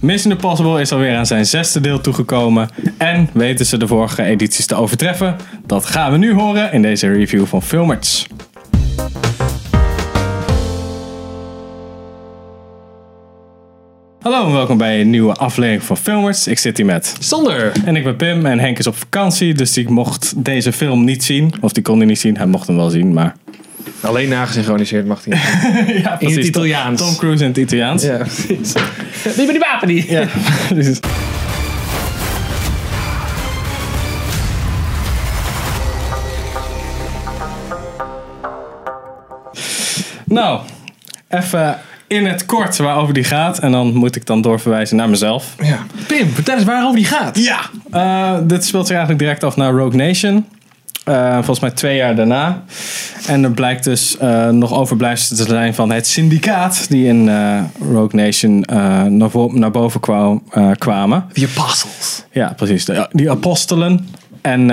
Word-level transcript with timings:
Mission 0.00 0.32
Impossible 0.32 0.80
is 0.80 0.92
alweer 0.92 1.16
aan 1.16 1.26
zijn 1.26 1.46
zesde 1.46 1.80
deel 1.80 2.00
toegekomen. 2.00 2.68
En 2.96 3.28
weten 3.32 3.66
ze 3.66 3.76
de 3.76 3.86
vorige 3.86 4.22
edities 4.22 4.66
te 4.66 4.74
overtreffen? 4.74 5.36
Dat 5.66 5.86
gaan 5.86 6.12
we 6.12 6.18
nu 6.18 6.34
horen 6.34 6.72
in 6.72 6.82
deze 6.82 7.12
review 7.12 7.46
van 7.46 7.62
Filmers. 7.62 8.26
Hallo 14.20 14.46
en 14.46 14.52
welkom 14.52 14.78
bij 14.78 15.00
een 15.00 15.10
nieuwe 15.10 15.34
aflevering 15.34 15.82
van 15.82 15.96
Filmers. 15.96 16.46
Ik 16.46 16.58
zit 16.58 16.76
hier 16.76 16.86
met 16.86 17.16
Sander. 17.18 17.72
en 17.84 17.96
ik 17.96 18.04
ben 18.04 18.16
Pim 18.16 18.46
en 18.46 18.58
Henk 18.58 18.78
is 18.78 18.86
op 18.86 18.96
vakantie, 18.96 19.54
dus 19.54 19.72
die 19.72 19.90
mocht 19.90 20.44
deze 20.44 20.72
film 20.72 21.04
niet 21.04 21.24
zien. 21.24 21.52
Of 21.60 21.72
die 21.72 21.82
kon 21.82 21.96
hij 21.96 22.06
niet 22.06 22.20
zien, 22.20 22.36
hij 22.36 22.46
mocht 22.46 22.66
hem 22.66 22.76
wel 22.76 22.90
zien, 22.90 23.12
maar... 23.12 23.36
Alleen 24.00 24.28
nagesynchroniseerd 24.28 25.06
mag 25.06 25.24
hij 25.24 25.38
niet. 25.86 26.02
Ja, 26.02 26.20
In 26.20 26.28
het 26.36 26.44
Italiaans. 26.44 27.00
Tom 27.00 27.16
Cruise 27.16 27.42
in 27.42 27.48
het 27.48 27.58
Italiaans. 27.58 28.02
Ja, 28.02 28.16
precies. 28.16 28.72
Die 29.36 29.46
met 29.46 29.48
die 29.48 29.58
wapen 29.58 29.88
die. 29.88 30.10
Ja, 30.10 30.26
precies. 30.68 31.00
Nou, 40.24 40.60
even 41.28 41.78
in 42.06 42.26
het 42.26 42.46
kort 42.46 42.76
waarover 42.76 43.14
die 43.14 43.24
gaat. 43.24 43.58
En 43.58 43.72
dan 43.72 43.94
moet 43.94 44.16
ik 44.16 44.26
dan 44.26 44.40
doorverwijzen 44.42 44.96
naar 44.96 45.08
mezelf. 45.08 45.54
Ja. 45.62 45.78
Pim, 46.06 46.28
vertel 46.28 46.54
eens 46.56 46.64
waarover 46.64 46.96
die 46.96 47.04
gaat. 47.04 47.38
Ja, 47.38 47.60
eh, 47.90 48.38
dit 48.42 48.64
speelt 48.64 48.86
zich 48.86 48.96
eigenlijk 48.96 49.24
direct 49.24 49.44
af 49.44 49.56
naar 49.56 49.72
Rogue 49.72 50.06
Nation. 50.06 50.46
Eh, 51.08 51.34
volgens 51.34 51.60
mij 51.60 51.70
twee 51.70 51.96
jaar 51.96 52.16
daarna. 52.16 52.62
En 53.26 53.44
er 53.44 53.50
blijkt 53.50 53.84
dus 53.84 54.16
eh, 54.18 54.48
nog 54.48 54.72
overblijfsel 54.72 55.36
te 55.36 55.42
zijn 55.42 55.74
van 55.74 55.92
het 55.92 56.06
syndicaat 56.06 56.86
die 56.88 57.06
in 57.06 57.28
eh, 57.28 57.60
Rogue 57.92 58.20
Nation 58.20 58.60
naar, 59.18 59.30
naar 59.52 59.70
boven 59.70 60.00
kwam, 60.00 60.42
kwamen. 60.78 61.24
The 61.32 61.48
Apostles. 61.56 62.24
Ja, 62.30 62.52
precies. 62.56 62.84
De- 62.84 63.08
die 63.12 63.30
apostelen. 63.30 64.08
En 64.40 64.66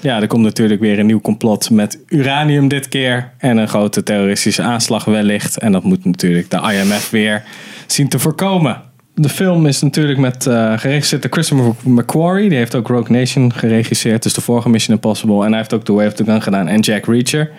ja, 0.00 0.20
er 0.20 0.26
komt 0.26 0.42
natuurlijk 0.42 0.80
weer 0.80 0.98
een 0.98 1.06
nieuw 1.06 1.20
complot 1.20 1.70
met 1.70 1.98
uranium 2.08 2.68
dit 2.68 2.88
keer. 2.88 3.30
En 3.38 3.56
een 3.56 3.68
grote 3.68 4.02
terroristische 4.02 4.62
aanslag 4.62 5.04
wellicht. 5.04 5.58
En 5.58 5.72
dat 5.72 5.84
moet 5.84 6.04
natuurlijk 6.04 6.50
de 6.50 6.56
IMF 6.56 7.10
weer 7.10 7.42
zien 7.86 8.08
te 8.08 8.18
voorkomen. 8.18 8.82
De 9.14 9.28
film 9.28 9.66
is 9.66 9.82
natuurlijk 9.82 10.18
met 10.18 10.46
eh 10.46 10.78
geregisseerd 10.78 11.22
door 11.22 11.30
Christopher 11.30 11.74
McQuarrie. 11.84 12.48
Die 12.48 12.58
heeft 12.58 12.74
ook 12.74 12.88
Rogue 12.88 13.16
Nation 13.18 13.52
geregisseerd. 13.52 14.22
Dus 14.22 14.32
de 14.32 14.40
vorige 14.40 14.68
Mission 14.68 14.94
Impossible. 14.94 15.42
En 15.44 15.48
hij 15.48 15.56
heeft 15.58 15.72
ook 15.74 15.84
The 15.84 15.92
Way 15.92 16.06
of 16.06 16.12
the 16.12 16.24
Gun 16.24 16.42
gedaan. 16.42 16.68
En 16.68 16.80
Jack 16.80 17.06
Reacher. 17.06 17.50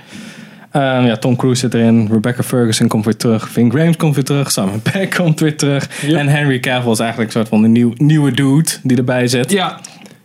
Ehm, 0.71 1.05
ja, 1.05 1.17
Tom 1.17 1.35
Cruise 1.35 1.59
zit 1.59 1.73
erin. 1.73 2.07
Rebecca 2.11 2.43
Ferguson 2.43 2.87
komt 2.87 3.05
weer 3.05 3.15
terug. 3.17 3.49
Vin 3.49 3.71
Graham 3.71 3.95
komt 3.95 4.15
weer 4.15 4.23
terug. 4.23 4.51
Simon 4.51 4.81
Pegg 4.81 5.09
komt 5.17 5.39
weer 5.39 5.57
terug. 5.57 6.01
Yep. 6.01 6.17
En 6.19 6.27
Henry 6.27 6.59
Cavill 6.59 6.91
is 6.91 6.99
eigenlijk 6.99 7.29
een 7.33 7.39
soort 7.39 7.49
van 7.49 7.61
de 7.61 7.67
nieuw, 7.67 7.93
nieuwe 7.97 8.31
dude 8.31 8.69
die 8.83 8.97
erbij 8.97 9.27
zit. 9.27 9.51
Ja. 9.51 9.79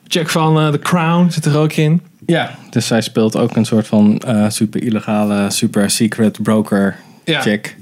Jack 0.06 0.28
van 0.28 0.58
eh, 0.58 0.68
The 0.68 0.78
Crown 0.78 1.30
zit 1.30 1.44
er 1.44 1.56
ook 1.58 1.72
in. 1.72 2.02
Ja, 2.26 2.54
dus 2.70 2.86
zij 2.86 3.00
speelt 3.00 3.36
ook 3.36 3.56
een 3.56 3.64
soort 3.64 3.86
van 3.86 4.18
eh, 4.18 4.44
super 4.48 4.82
illegale, 4.82 5.50
super 5.50 5.90
secret 5.90 6.42
broker 6.42 6.96
Ja. 7.24 7.40
chick. 7.40 7.76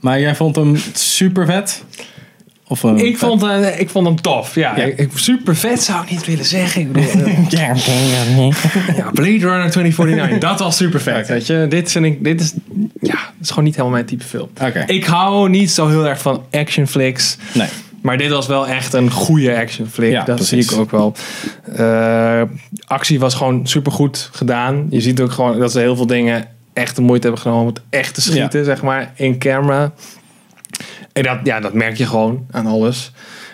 Maar 0.00 0.20
jij 0.20 0.34
vond 0.34 0.56
hem 0.56 0.76
super 0.94 1.46
vet? 1.46 1.84
Of, 2.68 2.84
eh, 2.84 2.96
Ik 2.96 3.18
vond, 3.18 3.42
eh, 3.42 3.80
ik 3.80 3.90
vond 3.90 4.06
hem 4.06 4.20
tof. 4.20 4.54
Ja, 4.54 4.76
Ja. 4.76 4.84
Ik, 4.84 5.10
super 5.14 5.56
vet 5.56 5.82
zou 5.82 6.02
ik 6.02 6.10
niet 6.10 6.26
willen 6.26 6.44
zeggen. 6.44 6.80
Ik 6.80 6.92
bedoel, 6.92 7.24
eh, 7.24 7.48
Ja, 7.50 7.74
ja, 8.96 9.10
Blade 9.12 9.38
Runner 9.38 9.70
2049. 9.76 10.38
dat 10.38 10.58
was 10.58 10.76
super 10.76 11.00
vet. 11.00 11.28
Weet 11.28 11.46
je, 11.46 11.66
dit 11.68 11.90
vind 11.92 12.04
ik, 12.04 12.24
dit 12.24 12.40
is, 12.40 12.52
ja, 13.00 13.12
dat 13.14 13.32
is 13.40 13.48
gewoon 13.48 13.64
niet 13.64 13.74
helemaal 13.76 13.96
mijn 13.96 14.06
type 14.06 14.24
film. 14.24 14.48
Ik 14.86 15.04
hou 15.04 15.48
niet 15.48 15.70
zo 15.70 15.88
heel 15.88 16.06
erg 16.06 16.20
van 16.20 16.42
action 16.50 16.86
flicks. 16.86 17.36
Nee. 17.54 17.68
Maar 18.02 18.16
dit 18.16 18.30
was 18.30 18.46
wel 18.46 18.66
echt 18.68 18.92
een 18.92 19.10
goede 19.10 19.56
action 19.56 19.86
flick. 19.86 20.10
Ja, 20.10 20.24
dat 20.24 20.36
precies. 20.36 20.66
zie 20.66 20.74
ik 20.76 20.80
ook 20.80 20.90
wel. 20.90 21.14
Eh, 21.76 22.42
actie 22.86 23.18
was 23.18 23.34
gewoon 23.34 23.66
supergoed 23.66 24.28
gedaan. 24.32 24.86
Je 24.90 25.00
ziet 25.00 25.20
ook 25.20 25.32
gewoon 25.32 25.58
dat 25.58 25.72
ze 25.72 25.78
heel 25.78 25.96
veel 25.96 26.06
dingen 26.06 26.48
echt 26.72 26.96
de 26.96 27.02
moeite 27.02 27.22
hebben 27.26 27.42
genomen 27.42 27.62
om 27.66 27.68
het 27.74 27.80
echt 27.90 28.14
te 28.14 28.20
schieten, 28.20 28.64
zeg 28.64 28.82
maar, 28.82 29.12
in 29.14 29.38
camera. 29.38 29.92
En 31.18 31.22
dat, 31.22 31.38
ja, 31.42 31.60
dat 31.60 31.72
merk 31.72 31.96
je 31.96 32.06
gewoon 32.06 32.46
aan 32.50 32.66
alles. 32.66 33.12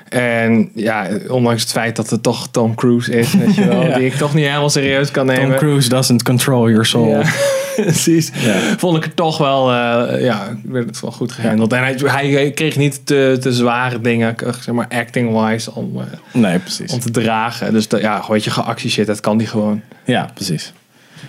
En 0.09 0.71
ja, 0.75 1.09
ondanks 1.29 1.63
het 1.63 1.71
feit 1.71 1.97
dat 1.97 2.11
het 2.11 2.23
toch 2.23 2.49
Tom 2.51 2.75
Cruise 2.75 3.13
is, 3.19 3.33
weet 3.35 3.55
je 3.55 3.67
wel, 3.69 3.83
Ja. 3.89 3.97
die 3.97 4.07
ik 4.07 4.15
toch 4.15 4.35
niet 4.35 4.45
helemaal 4.47 4.71
serieus 4.71 5.11
kan 5.11 5.27
nemen. 5.27 5.49
Tom 5.49 5.57
Cruise 5.57 5.89
doesn't 5.89 6.23
control 6.23 6.69
your 6.69 6.87
soul. 6.87 7.09
Ja, 7.09 7.23
precies. 7.77 8.31
Ja. 8.35 8.59
Vond 8.77 8.97
ik 8.97 9.05
het 9.05 9.17
toch 9.17 9.39
wel, 9.39 9.71
eh, 9.73 10.23
ja, 10.25 10.57
werd 10.65 10.87
het 10.87 11.01
wel 11.01 11.11
goed 11.11 11.33
gehandeld. 11.33 11.73
En 11.73 11.83
hij, 11.83 11.95
hij 12.29 12.51
kreeg 12.51 12.77
niet 12.77 13.07
te, 13.07 13.37
te 13.41 13.53
zware 13.53 14.01
dingen, 14.01 14.35
zeg 14.61 14.75
maar 14.75 14.89
acting-wise, 14.89 15.75
om, 15.75 16.01
eh, 16.01 16.05
Nee, 16.33 16.59
precies. 16.59 16.93
om 16.93 17.01
te 17.01 17.11
dragen. 17.11 17.73
Dus 17.73 17.89
dat, 17.89 18.01
ja, 18.01 18.25
weet 18.29 18.45
je, 18.45 18.51
geactie 18.51 18.91
shit, 18.91 19.07
dat 19.07 19.21
kan 19.21 19.39
die 19.39 19.47
gewoon. 19.47 19.81
Ja, 20.05 20.31
precies. 20.35 20.73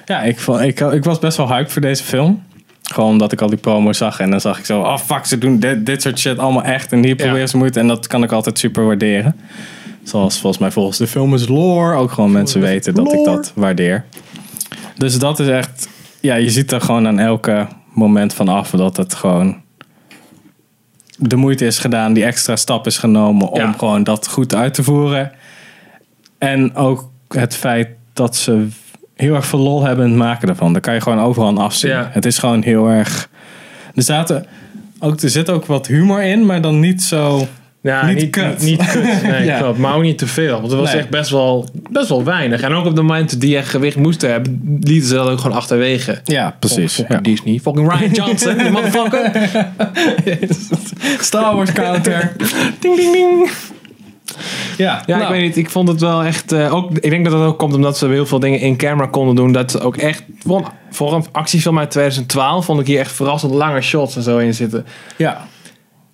Ja, 0.06 0.22
ik, 0.22 0.40
vond, 0.40 0.62
ik, 0.62 0.80
ik 0.80 1.04
was 1.04 1.20
best 1.20 1.38
wel 1.38 1.48
hyped 1.48 1.72
voor 1.72 1.82
deze 1.82 2.04
film. 2.04 2.44
Gewoon 2.94 3.10
omdat 3.10 3.32
ik 3.32 3.42
al 3.42 3.50
die 3.50 3.58
promo 3.58 3.94
zag 3.94 4.20
en 4.20 4.30
dan 4.30 4.42
zag 4.42 4.60
ik 4.60 4.66
zo, 4.66 4.82
oh 4.82 4.98
fuck, 4.98 5.26
ze 5.26 5.38
doen 5.38 5.60
dit, 5.60 5.86
dit 5.86 6.02
soort 6.02 6.20
shit 6.20 6.40
allemaal 6.40 6.64
echt 6.64 6.92
en 6.92 7.04
hier 7.04 7.16
proberen 7.16 7.50
ze 7.50 7.58
moeite 7.58 7.80
en 7.80 7.88
dat 7.88 8.08
kan 8.08 8.24
ik 8.24 8.32
altijd 8.32 8.60
super 8.60 8.86
waarderen. 8.86 9.36
Zoals 10.04 10.40
volgens 10.40 10.62
mij 10.62 10.72
volgens 10.72 10.98
de 10.98 11.08
film 11.08 11.34
is 11.34 11.48
lore 11.48 11.96
ook 11.96 12.12
gewoon 12.12 12.32
mensen 12.32 12.62
weten 12.62 12.94
dat 12.94 13.14
ik 13.14 13.24
dat 13.24 13.52
waardeer. 13.56 14.06
Dus 14.98 15.20
dat 15.20 15.40
is 15.40 15.48
echt, 15.48 15.88
ja, 16.20 16.36
je 16.36 16.50
ziet 16.50 16.72
er 16.72 16.82
gewoon 16.82 17.08
aan 17.08 17.20
elke 17.20 17.68
moment 17.94 18.34
van 18.34 18.48
af 18.48 18.70
dat 18.70 18.98
het 18.98 19.14
gewoon 19.14 19.62
de 21.18 21.36
moeite 21.36 21.66
is 21.66 21.80
gedaan, 21.80 22.14
die 22.14 22.24
extra 22.26 22.56
stap 22.56 22.86
is 22.88 22.98
genomen 22.98 23.50
om 23.50 23.60
Ja. 23.60 23.72
gewoon 23.78 24.04
dat 24.04 24.28
goed 24.28 24.56
uit 24.56 24.74
te 24.74 24.84
voeren. 24.84 25.32
En 26.38 26.76
ook 26.76 27.10
het 27.28 27.56
feit 27.56 27.90
dat 28.14 28.36
ze 28.36 28.68
heel 29.16 29.36
erg 29.36 29.46
veel 29.46 29.60
lol 29.60 29.84
hebben 29.86 30.06
in 30.06 30.12
het 30.12 30.20
maken 30.20 30.50
ervan. 30.50 30.72
Daar 30.74 30.82
kan 30.82 30.94
je 30.94 31.02
gewoon 31.02 31.20
overal 31.20 31.48
aan 31.48 31.58
afzien. 31.58 31.90
Ja. 31.92 32.10
Het 32.12 32.26
is 32.26 32.38
gewoon 32.38 32.62
heel 32.62 32.88
erg. 32.88 33.30
Er, 33.96 34.04
zaten 34.04 34.46
ook, 35.00 35.22
er 35.22 35.30
zit 35.30 35.50
ook 35.50 35.66
wat 35.66 35.88
humor 35.88 36.24
in, 36.24 36.46
maar 36.46 36.62
dan 36.62 36.80
niet 36.80 37.04
zo. 37.04 37.48
Ja, 37.82 38.06
Niet 38.06 38.16
niet, 38.16 38.30
kut. 38.30 38.62
Niet, 38.62 38.80
niet 38.80 38.92
kut, 38.92 39.24
nee, 39.32 39.46
Ja. 39.46 39.58
klopt. 39.60 39.78
Maar 39.78 39.96
ook 39.96 40.02
niet 40.02 40.18
te 40.18 40.28
veel. 40.28 40.60
Want 40.60 40.72
het 40.72 40.80
was 40.80 40.92
Nee. 40.92 41.00
echt 41.00 41.10
best 41.10 41.30
wel, 41.30 41.70
best 41.90 42.10
wel 42.10 42.24
weinig. 42.24 42.62
En 42.62 42.74
ook 42.74 42.86
op 42.86 42.96
de 42.96 43.02
momenten 43.02 43.40
die 43.40 43.58
echt 43.58 43.70
gewicht 43.70 43.96
moesten 43.98 44.32
hebben, 44.32 44.80
lieten 44.82 45.08
ze 45.10 45.14
dat 45.16 45.30
ook 45.30 45.40
gewoon 45.40 45.58
achterwege. 45.58 46.20
Ja, 46.24 46.56
precies. 46.60 47.04
Disney. 47.22 47.60
Fucking 47.60 47.92
Ryan 47.94 48.12
Johnson, 48.12 48.56
motherfucker. 48.72 49.32
Star 51.20 51.56
Wars 51.56 51.72
counter. 51.72 52.32
ding, 52.80 52.96
ding, 52.96 53.12
ding. 53.14 53.50
Ja, 54.78 55.04
Ja, 55.06 55.18
nou, 55.18 55.22
ik 55.24 55.30
weet 55.40 55.42
niet. 55.42 55.58
Ik 55.58 55.70
vond 55.70 55.88
het 55.88 56.02
wel 56.02 56.24
echt. 56.24 56.52
eh, 56.52 56.74
ook, 56.74 56.92
ik 56.98 57.10
denk 57.10 57.24
dat 57.30 57.34
dat 57.34 57.48
ook 57.48 57.58
komt 57.60 57.74
omdat 57.74 57.98
ze 57.98 58.08
heel 58.08 58.26
veel 58.26 58.40
dingen 58.40 58.60
in 58.60 58.78
camera 58.78 59.08
konden 59.08 59.36
doen. 59.36 59.52
Dat 59.52 59.72
ze 59.72 59.80
ook 59.80 59.98
echt. 59.98 60.24
Voor, 60.40 60.72
voor 60.92 61.14
een 61.14 61.26
actiefilm 61.32 61.80
uit 61.80 61.92
2012 61.92 62.66
vond 62.66 62.80
ik 62.80 62.88
hier 62.88 63.00
echt 63.00 63.12
verrassend 63.12 63.54
lange 63.54 63.82
shots 63.82 64.16
en 64.16 64.22
zo 64.22 64.38
in 64.38 64.54
zitten. 64.54 64.86
Ja, 65.18 65.48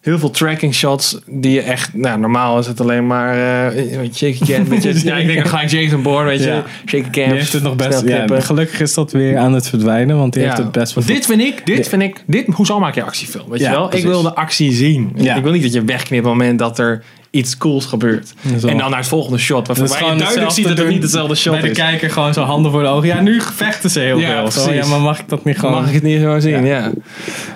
Heel 0.02 0.20
veel 0.20 0.30
tracking 0.30 0.74
shots 0.76 1.20
die 1.28 1.52
je 1.52 1.62
echt. 1.62 1.94
Nou, 1.94 2.20
normaal 2.20 2.60
is 2.60 2.68
het 2.68 2.82
alleen 2.82 3.08
maar. 3.08 3.36
weet 3.74 4.20
je, 4.20 4.34
shaky 4.34 4.54
cam. 4.54 4.66
Weet 4.70 4.84
je, 4.84 5.02
ja, 5.10 5.16
ik 5.16 5.28
denk 5.28 5.50
dan 5.52 5.66
Jason 5.68 6.02
Bourne, 6.02 6.30
weet 6.30 6.40
je. 6.40 6.46
Ja. 6.50 6.64
Shaky 6.86 7.10
cam. 7.10 7.12
die 7.30 7.34
heeft 7.38 7.54
het 7.54 7.64
nog 7.64 7.76
best. 7.76 8.08
Ja, 8.08 8.26
gelukkig 8.30 8.80
is 8.80 8.94
dat 8.94 9.12
weer 9.12 9.38
aan 9.38 9.54
het 9.54 9.68
verdwijnen, 9.70 10.18
want 10.18 10.34
die 10.34 10.44
heeft 10.44 10.58
het 10.58 10.72
best 10.72 10.94
wel. 10.94 11.04
Dit 11.06 11.26
vind 11.26 11.42
ik, 11.42 11.66
dit 11.66 11.88
vind 11.88 12.02
ik, 12.02 12.24
dit, 12.28 12.46
hoezo 12.54 12.80
maak 12.80 12.96
je 12.96 13.04
actiefilm? 13.04 13.50
Weet 13.50 13.60
Ja, 13.60 13.70
je 13.72 13.76
wel? 13.78 13.88
precies. 13.88 14.06
Ik 14.06 14.12
wil 14.12 14.22
de 14.22 14.36
actie 14.36 14.72
zien. 14.72 15.12
Ja. 15.16 15.36
Ik 15.36 15.44
wil 15.44 15.52
niet 15.52 15.62
dat 15.64 15.74
je 15.74 15.84
wegknipt 15.84 16.24
op 16.26 16.30
het 16.30 16.38
moment 16.40 16.60
dat 16.60 16.80
er 16.80 17.04
iets 17.32 17.58
cools 17.58 17.86
gebeurt. 17.86 18.34
Zo. 18.60 18.68
En 18.68 18.78
dan 18.78 18.90
naar 18.90 19.00
het 19.00 19.08
volgende 19.08 19.38
shot. 19.38 19.68
Waarvan 19.68 19.86
is 19.86 19.92
waar 19.92 20.12
je 20.12 20.16
duidelijk 20.18 20.52
ziet 20.52 20.68
dat 20.68 20.78
het 20.78 20.88
niet 20.88 21.02
hetzelfde 21.02 21.36
shot 21.36 21.54
Bij 21.54 21.62
de 21.62 21.70
is. 21.70 21.78
kijker 21.78 22.10
gewoon 22.10 22.34
zo 22.34 22.42
handen 22.42 22.72
voor 22.72 22.82
de 22.82 22.88
ogen. 22.88 23.08
Ja, 23.08 23.22
nu 23.22 23.42
vechten 23.56 23.90
ze 23.90 24.00
heel 24.00 24.20
Ja, 24.20 24.52
veel. 24.52 24.62
Zo, 24.64 24.72
ja, 24.74 24.86
maar 24.86 25.00
mag 25.02 25.20
ik 25.20 25.30
dat 25.30 25.46
niet 25.46 25.60
gewoon? 25.60 25.76
Mag 25.76 25.88
ik 25.88 25.94
het 25.94 26.04
niet 26.04 26.22
zo 26.22 26.40
zien, 26.40 26.66
ja. 26.66 26.92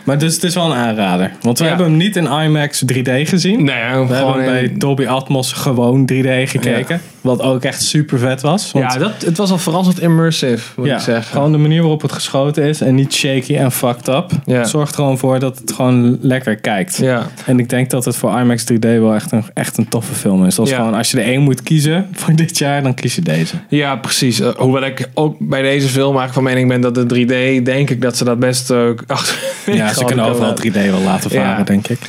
Maar 0.03 0.17
dus 0.17 0.33
het 0.33 0.43
is 0.43 0.53
wel 0.55 0.65
een 0.65 0.77
aanrader. 0.77 1.31
Want 1.41 1.57
we 1.57 1.63
Ja. 1.63 1.69
hebben 1.69 1.87
hem 1.89 1.97
niet 1.97 2.15
in 2.15 2.25
IMAX 2.25 2.83
3D 2.85 3.09
gezien. 3.27 3.63
Nee, 3.63 3.75
We 3.75 3.91
gewoon 3.91 4.33
hebben 4.33 4.45
bij 4.45 4.63
in- 4.63 4.79
Dolby 4.79 5.05
Atmos 5.07 5.53
gewoon 5.53 6.05
3D 6.05 6.49
gekeken. 6.49 7.01
Wat 7.25 7.41
ook 7.41 7.63
echt 7.63 7.83
super 7.83 8.19
vet 8.19 8.41
was. 8.41 8.71
Want 8.71 8.93
Ja, 8.93 8.99
dat, 8.99 9.11
het 9.25 9.37
was 9.37 9.51
al 9.51 9.57
verrassend 9.57 10.01
immersive, 10.01 10.71
moet 10.75 10.87
ja, 10.87 10.95
ik 10.95 11.01
zeggen. 11.01 11.31
gewoon 11.31 11.51
de 11.51 11.57
manier 11.57 11.81
waarop 11.81 12.01
het 12.01 12.11
geschoten 12.11 12.63
is 12.63 12.81
en 12.81 12.95
niet 12.95 13.13
shaky 13.13 13.55
en 13.55 13.71
fucked 13.71 14.07
up. 14.07 14.31
Ja. 14.45 14.63
Zorgt 14.63 14.89
er 14.89 14.95
gewoon 14.95 15.17
voor 15.17 15.39
dat 15.39 15.59
het 15.59 15.71
gewoon 15.71 16.17
lekker 16.21 16.55
kijkt. 16.55 16.97
Ja. 16.97 17.27
En 17.45 17.59
ik 17.59 17.69
denk 17.69 17.89
dat 17.89 18.05
het 18.05 18.15
voor 18.15 18.39
IMAX 18.39 18.63
3D 18.73 18.79
wel 18.79 19.13
echt 19.13 19.31
een, 19.31 19.43
echt 19.53 19.77
een 19.77 19.87
toffe 19.87 20.13
film 20.13 20.45
is. 20.45 20.59
Als, 20.59 20.71
gewoon, 20.71 20.93
als 20.93 21.11
je 21.11 21.19
er 21.19 21.25
één 21.25 21.41
moet 21.41 21.63
kiezen 21.63 22.07
voor 22.13 22.35
dit 22.35 22.57
jaar, 22.57 22.83
dan 22.83 22.93
kies 22.93 23.15
je 23.15 23.21
deze. 23.21 23.55
ja, 23.69 23.95
precies. 23.95 24.39
Eh, 24.39 24.49
hoewel 24.57 24.83
ik 24.83 25.09
ook 25.13 25.35
bij 25.39 25.61
deze 25.61 25.87
film 25.87 26.17
eigenlijk 26.17 26.33
van 26.33 26.43
mening 26.43 26.67
ben 26.67 26.81
dat 26.81 27.09
de 27.09 27.25
3D, 27.59 27.63
denk 27.63 27.89
ik 27.89 28.01
dat 28.01 28.17
ze 28.17 28.23
dat 28.23 28.39
best 28.39 28.71
ook 28.71 29.03
achter. 29.07 29.37
Ja, 29.65 29.93
ze 29.93 30.05
kunnen 30.05 30.25
overal 30.25 30.55
3D 30.65 30.73
wel 30.73 31.01
laten 31.01 31.31
varen, 31.31 31.65
denk 31.65 31.87
ik. 31.87 31.99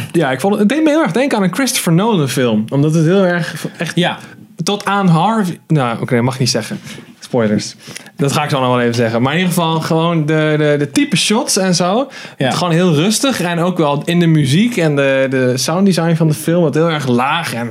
Ja, 0.12 0.30
ik 0.30 0.40
vond 0.40 0.52
het, 0.52 0.62
het 0.62 0.68
deed 0.68 0.82
me 0.82 0.90
heel 0.90 1.02
erg 1.02 1.12
denken 1.12 1.36
aan 1.38 1.44
een 1.44 1.54
Christopher 1.54 1.92
Nolan 1.92 2.28
film. 2.28 2.64
Omdat 2.68 2.94
het 2.94 3.04
heel 3.04 3.24
erg 3.24 3.66
echt 3.78 3.96
Ja, 3.96 4.18
tot 4.64 4.84
aan 4.84 5.08
Harvey. 5.08 5.58
Nou, 5.66 6.00
oké, 6.00 6.14
dat 6.14 6.24
mag 6.24 6.34
ik 6.34 6.40
niet 6.40 6.50
zeggen. 6.50 6.80
spoilers. 7.20 7.74
Dat 8.16 8.32
ga 8.32 8.44
ik 8.44 8.50
zo 8.50 8.60
nog 8.60 8.68
wel 8.68 8.80
even 8.80 8.94
zeggen. 8.94 9.22
Maar 9.22 9.32
in 9.32 9.38
ieder 9.38 9.54
geval 9.54 9.80
gewoon 9.80 10.26
de, 10.26 10.54
de, 10.58 10.74
de 10.78 10.90
type 10.90 11.16
shots 11.16 11.56
en 11.56 11.74
zo. 11.74 12.10
Ja. 12.38 12.50
Gewoon 12.50 12.72
heel 12.72 12.94
rustig. 12.94 13.40
En 13.40 13.58
ook 13.58 13.78
wel 13.78 14.02
in 14.04 14.20
de 14.20 14.26
muziek 14.26 14.76
en 14.76 14.96
de, 14.96 15.26
de 15.30 15.52
sounddesign 15.56 16.14
van 16.14 16.26
de 16.28 16.34
film. 16.34 16.62
Wat 16.62 16.74
heel 16.74 16.90
erg 16.90 17.06
laag. 17.06 17.54
En, 17.54 17.70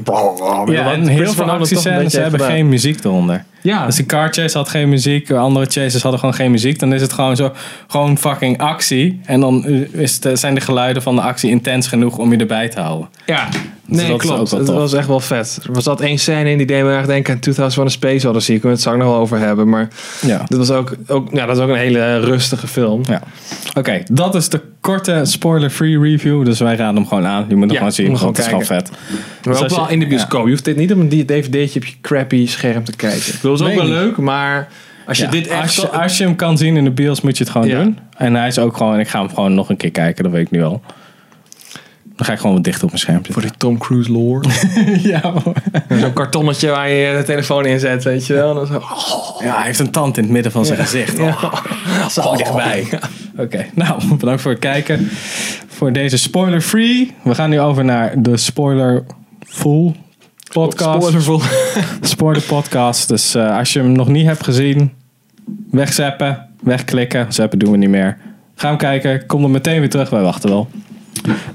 Ja, 0.65 0.91
en 0.91 1.07
heel 1.07 1.33
veel 1.33 1.49
actiescènes 1.49 2.13
hebben 2.13 2.39
geen 2.39 2.69
muziek 2.69 3.03
eronder. 3.03 3.43
Ja, 3.61 3.85
Dus 3.85 3.95
die 3.95 4.05
car 4.05 4.33
chase 4.33 4.57
had 4.57 4.69
geen 4.69 4.89
muziek, 4.89 5.31
andere 5.31 5.65
chases 5.65 6.01
hadden 6.01 6.19
gewoon 6.19 6.35
geen 6.35 6.51
muziek. 6.51 6.79
Dan 6.79 6.93
is 6.93 7.01
het 7.01 7.13
gewoon 7.13 7.35
zo, 7.35 7.51
gewoon 7.87 8.17
fucking 8.17 8.57
actie. 8.57 9.19
En 9.25 9.39
dan 9.39 9.65
is 9.91 10.19
de, 10.19 10.35
zijn 10.35 10.55
de 10.55 10.61
geluiden 10.61 11.01
van 11.01 11.15
de 11.15 11.21
actie 11.21 11.49
intens 11.49 11.87
genoeg 11.87 12.17
om 12.17 12.31
je 12.31 12.37
erbij 12.37 12.69
te 12.69 12.79
houden. 12.79 13.09
ja. 13.25 13.47
Dus 13.85 13.99
Nee, 13.99 14.09
dat 14.09 14.19
klopt. 14.19 14.51
Het 14.51 14.65
tof. 14.65 14.75
was 14.75 14.93
echt 14.93 15.07
wel 15.07 15.19
vet. 15.19 15.59
Er 15.67 15.73
was 15.73 15.83
dat 15.83 16.01
één 16.01 16.17
scène 16.17 16.49
in 16.49 16.57
die 16.57 16.67
deed 16.67 16.83
me 16.83 16.91
erg 16.91 17.05
denken 17.05 17.33
aan 17.33 17.39
2001 17.39 17.87
A 17.87 17.89
Space 17.89 18.29
Odyssey. 18.29 18.55
Ik 18.55 18.61
wil 18.61 18.71
het 18.71 18.81
zo 18.81 18.95
nog 18.95 19.07
wel 19.07 19.15
over 19.17 19.39
hebben. 19.39 19.69
Maar 19.69 19.87
Ja. 20.21 20.41
dat 20.47 20.57
was 20.57 20.71
ook, 20.71 20.95
ook, 21.07 21.27
ja, 21.31 21.45
dat 21.45 21.57
is 21.57 21.63
ook 21.63 21.69
een 21.69 21.75
hele 21.75 22.19
rustige 22.19 22.67
film. 22.67 23.01
ja. 23.07 23.21
Oké, 23.77 24.03
dat 24.11 24.35
is 24.35 24.49
de 24.49 24.61
korte 24.81 25.19
spoiler-free 25.23 25.99
review. 25.99 26.45
Dus 26.45 26.59
wij 26.59 26.75
raden 26.75 26.95
hem 26.95 27.07
gewoon 27.07 27.25
aan. 27.25 27.45
Je 27.49 27.55
moet 27.55 27.63
hem 27.63 27.71
Ja, 27.71 27.77
gewoon 27.77 27.91
zien, 27.91 28.07
want 28.07 28.21
het 28.21 28.37
is 28.37 28.45
gewoon 28.45 28.65
vet. 28.65 28.91
Maar 29.43 29.55
ook 29.55 29.61
als 29.63 29.75
wel 29.75 29.85
je- 29.87 29.93
in 29.93 29.99
de 29.99 30.07
bioscoop. 30.07 30.43
Je 30.45 30.49
hoeft 30.51 30.65
dit 30.65 30.75
niet 30.77 30.91
op 30.93 30.99
een 30.99 31.09
dvd'tje 31.09 31.79
op 31.79 31.85
je 31.85 31.93
crappy 32.01 32.47
scherm 32.47 32.83
te 32.83 32.95
kijken. 32.95 33.27
Ik 33.27 33.33
bedoel, 33.41 33.57
dat 33.57 33.67
is 33.67 33.73
ook 33.73 33.79
wel 33.81 33.89
leuk, 33.89 34.17
maar 34.17 34.67
als 35.07 35.17
je 35.17 35.23
Ja, 35.23 35.29
dit 35.31 35.47
echt... 35.47 35.61
als, 35.61 35.75
je, 35.75 35.81
zo- 35.81 35.87
als 35.87 36.17
je 36.17 36.23
hem 36.23 36.35
kan 36.35 36.57
zien 36.57 36.77
in 36.77 36.83
de 36.83 36.91
bios, 36.91 37.21
moet 37.21 37.37
je 37.37 37.43
het 37.43 37.51
gewoon 37.51 37.67
Ja. 37.67 37.83
doen. 37.83 37.97
En 38.17 38.35
hij 38.35 38.47
is 38.47 38.59
ook 38.59 38.77
gewoon, 38.77 38.99
ik 38.99 39.07
ga 39.07 39.19
hem 39.19 39.29
gewoon 39.29 39.53
nog 39.53 39.69
een 39.69 39.77
keer 39.77 39.91
kijken, 39.91 40.23
dat 40.23 40.31
weet 40.33 40.41
ik 40.45 40.51
nu 40.51 40.63
al. 40.63 40.81
Dan 42.21 42.29
ga 42.29 42.35
ik 42.35 42.41
gewoon 42.41 42.55
wat 42.55 42.65
dichter 42.65 42.83
op 42.83 42.89
mijn 42.89 43.01
scherm 43.01 43.21
voor 43.29 43.41
die 43.41 43.51
Tom 43.57 43.77
Cruise 43.77 44.11
lore. 44.11 44.49
ja, 45.11 45.21
hoor. 45.31 45.53
Zo'n 45.99 46.13
kartonnetje 46.13 46.69
waar 46.69 46.89
je 46.89 47.17
de 47.17 47.23
telefoon 47.23 47.65
in 47.65 47.79
zet, 47.79 48.03
weet 48.03 48.27
je 48.27 48.33
wel. 48.33 48.49
En 48.49 48.55
dan 48.55 48.67
zo, 48.67 48.75
oh, 48.75 49.41
ja, 49.41 49.55
hij 49.55 49.65
heeft 49.65 49.79
een 49.79 49.91
tand 49.91 50.17
in 50.17 50.23
het 50.23 50.31
midden 50.31 50.51
van 50.51 50.65
zijn 50.65 50.79
gezicht. 50.79 51.19
Oh, 51.19 51.53
zo 52.09 52.35
dichtbij. 52.35 52.87
Oké, 53.37 53.65
nou, 53.73 54.01
bedankt 54.17 54.41
voor 54.41 54.51
het 54.51 54.59
kijken. 54.59 55.09
Voor 55.67 55.93
deze 55.93 56.17
spoiler-free. 56.17 57.15
We 57.23 57.35
gaan 57.35 57.49
nu 57.49 57.59
over 57.59 57.85
naar 57.85 58.21
de 58.21 58.37
spoiler-full 58.37 59.95
podcast. 60.53 60.97
Spoilervol. 60.97 61.41
Spoiler 62.01 62.41
podcast. 62.41 63.07
Dus 63.07 63.35
eh, 63.35 63.57
als 63.57 63.73
je 63.73 63.79
hem 63.79 63.91
nog 63.91 64.07
niet 64.07 64.25
hebt 64.25 64.43
gezien, 64.43 64.91
wegzappen, 65.71 66.47
wegklikken. 66.63 67.33
Zappen 67.33 67.59
doen 67.59 67.71
we 67.71 67.77
niet 67.77 67.89
meer. 67.89 68.17
Ga 68.55 68.67
hem 68.67 68.77
kijken. 68.77 69.25
Kom 69.25 69.43
er 69.43 69.49
meteen 69.49 69.79
weer 69.79 69.89
terug. 69.89 70.09
Wij 70.09 70.21
wachten 70.21 70.49
wel. 70.49 70.69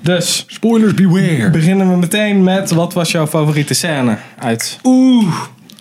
Dus, 0.00 0.44
Spoilers 0.46 0.94
beware. 0.94 1.50
beginnen 1.50 1.90
we 1.90 1.96
meteen 1.96 2.42
met 2.42 2.70
wat 2.70 2.92
was 2.92 3.10
jouw 3.10 3.26
favoriete 3.26 3.74
scène 3.74 4.16
uit? 4.38 4.78
Oeh, 4.84 5.34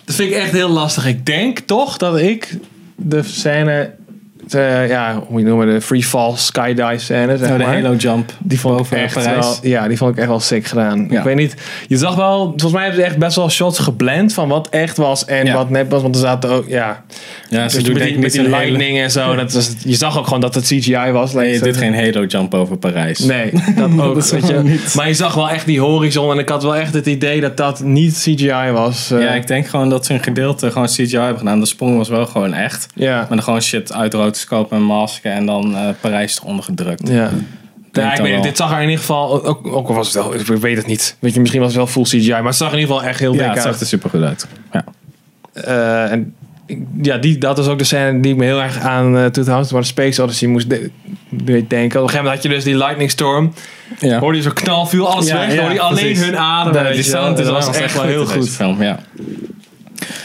dat 0.04 0.14
vind 0.14 0.30
ik 0.30 0.36
echt 0.36 0.52
heel 0.52 0.68
lastig. 0.68 1.06
Ik 1.06 1.26
denk 1.26 1.58
toch 1.58 1.96
dat 1.96 2.18
ik 2.18 2.58
de 2.96 3.22
scène, 3.22 3.94
de, 4.46 4.86
ja, 4.88 5.14
hoe 5.26 5.38
je 5.40 5.46
het 5.46 5.54
noemen, 5.56 5.74
de 5.74 5.80
free 5.80 6.04
fall 6.04 6.32
skydive 6.36 6.94
scène, 6.98 7.36
zeg 7.36 7.50
Oh, 7.50 7.56
de 7.58 7.64
maar. 7.64 7.74
Halo 7.74 7.94
Jump 7.94 8.32
Die 8.38 8.60
vond 8.60 8.80
ik 8.86 8.98
echt 8.98 9.14
Parijs. 9.14 9.36
wel, 9.60 9.70
ja, 9.70 9.88
die 9.88 9.96
vond 9.96 10.10
ik 10.12 10.18
echt 10.18 10.28
wel 10.28 10.40
sick 10.40 10.66
gedaan. 10.66 11.06
Ja. 11.10 11.18
Ik 11.18 11.24
weet 11.24 11.36
niet, 11.36 11.54
je 11.88 11.96
zag 11.96 12.14
wel, 12.14 12.44
volgens 12.44 12.72
mij 12.72 12.82
hebben 12.82 13.00
ze 13.00 13.06
echt 13.06 13.18
best 13.18 13.36
wel 13.36 13.50
shots 13.50 13.78
geblend 13.78 14.32
van 14.32 14.48
wat 14.48 14.68
echt 14.68 14.96
was 14.96 15.24
en 15.24 15.46
Ja. 15.46 15.54
wat 15.54 15.70
net 15.70 15.88
was, 15.90 16.02
want 16.02 16.14
er 16.14 16.20
zaten 16.20 16.50
ook, 16.50 16.68
ja, 16.68 17.04
Ja, 17.48 17.68
ze 17.68 17.76
dus 17.76 17.84
doen 17.84 17.94
met 17.94 18.02
die, 18.02 18.18
met 18.18 18.32
die 18.32 18.40
hele... 18.40 18.56
lightning 18.56 18.98
en 18.98 19.10
zo, 19.10 19.34
dat 19.36 19.52
was, 19.52 19.70
je 19.84 19.94
zag 19.94 20.18
ook 20.18 20.24
gewoon 20.24 20.40
dat 20.40 20.54
het 20.54 20.64
CGI 20.64 21.10
was. 21.10 21.32
Nee, 21.32 21.52
je 21.52 21.60
doet 21.60 21.76
geen 21.76 21.94
Halo 21.94 22.24
Jump 22.24 22.54
over 22.54 22.76
Parijs. 22.76 23.18
Nee, 23.18 23.50
dat 23.76 23.90
ook. 24.00 24.14
Dat 24.14 24.30
weet 24.30 24.46
je. 24.46 24.60
niet. 24.62 24.94
Maar 24.94 25.08
je 25.08 25.14
zag 25.14 25.34
wel 25.34 25.50
echt 25.50 25.66
die 25.66 25.80
horizon 25.80 26.30
en 26.32 26.38
ik 26.38 26.48
had 26.48 26.62
wel 26.62 26.76
echt 26.76 26.94
het 26.94 27.06
idee 27.06 27.40
dat 27.40 27.56
dat 27.56 27.80
niet 27.82 28.14
CGI 28.14 28.70
was. 28.72 29.10
eh. 29.10 29.20
Ja, 29.20 29.28
ik 29.34 29.46
denk 29.46 29.66
gewoon 29.68 29.88
dat 29.90 30.06
ze 30.06 30.12
een 30.14 30.22
gedeelte 30.22 30.70
gewoon 30.70 30.86
CGI 30.86 31.16
hebben 31.18 31.38
gedaan. 31.38 31.60
De 31.60 31.66
sprong 31.66 31.96
was 31.96 32.08
wel 32.08 32.26
gewoon 32.26 32.54
echt. 32.54 32.86
ja. 32.94 33.16
Maar 33.16 33.26
dan 33.28 33.42
gewoon 33.42 33.62
shit 33.62 33.92
uit 33.92 34.14
en 34.70 34.82
masken 34.82 35.32
en 35.32 35.46
dan 35.46 35.76
eh, 35.76 35.88
Parijs 36.00 36.40
eronder 36.42 36.64
gedrukt. 36.64 37.08
Ja. 37.08 37.30
Ja, 37.92 38.14
ik 38.14 38.20
weet 38.20 38.34
niet, 38.34 38.42
dit 38.42 38.56
zag 38.56 38.70
er 38.70 38.76
in 38.76 38.82
ieder 38.82 38.98
geval, 38.98 39.44
ook, 39.44 39.66
ook 39.66 39.88
al 39.88 39.94
was 39.94 40.06
het 40.06 40.14
wel, 40.14 40.34
ik 40.34 40.46
weet 40.46 40.76
het 40.76 40.86
niet. 40.86 41.16
Weet 41.18 41.34
je, 41.34 41.40
misschien 41.40 41.60
was 41.60 41.74
het 41.74 41.76
wel 41.76 41.86
full 41.86 42.02
CGI, 42.20 42.30
maar 42.30 42.44
het 42.44 42.56
zag 42.56 42.68
er 42.68 42.74
in 42.74 42.80
ieder 42.80 42.94
geval 42.94 43.10
echt 43.10 43.18
heel 43.20 43.32
Ja, 43.32 43.38
dik 43.38 43.48
het 43.48 43.62
zag 43.62 43.72
uit. 43.72 43.80
er 43.80 43.86
super 43.86 44.10
goed 44.10 44.22
uit. 44.22 44.46
Ja. 44.72 44.84
Eh, 45.52 46.12
en 46.12 46.34
ja, 47.02 47.16
die, 47.18 47.38
dat 47.38 47.58
is 47.58 47.66
ook 47.66 47.78
de 47.78 47.84
scène 47.84 48.20
die 48.20 48.32
ik 48.32 48.38
me 48.38 48.44
heel 48.44 48.62
erg 48.62 48.78
aan 48.80 49.16
uh, 49.16 49.24
2000 49.24 49.70
waar 49.70 49.80
de 49.80 49.86
Space 49.86 50.22
Odyssey 50.22 50.48
moest 50.48 50.70
de- 50.70 50.90
denken. 51.44 51.70
Op 51.70 51.78
een 51.78 51.90
gegeven 51.90 52.16
moment 52.16 52.34
had 52.34 52.42
je 52.42 52.48
dus 52.48 52.64
die 52.64 52.76
lightning 52.76 53.10
storm. 53.10 53.52
Ja. 53.98 54.18
Hoorde 54.18 54.36
je 54.36 54.42
zo 54.42 54.50
knal, 54.54 54.86
viel 54.86 55.08
alles 55.12 55.26
Ja, 55.26 55.38
weg. 55.38 55.52
ja, 55.54 55.58
hoorde 55.60 55.74
je 55.74 55.80
alleen 55.80 56.04
precies. 56.04 56.24
hun 56.24 56.38
adem. 56.38 56.84
De- 56.84 56.92
die 56.92 57.02
sound 57.02 57.36
dat 57.36 57.46
was 57.48 57.70
echt 57.76 57.94
wel 57.94 58.02
heel 58.02 58.26
goed. 58.26 58.50
Film, 58.50 58.82
ja. 58.82 58.98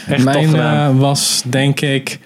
Echt 0.08 0.24
Mijn 0.24 0.54
eh, 0.56 0.88
was 0.98 1.42
denk 1.46 1.80
ik 1.80 2.18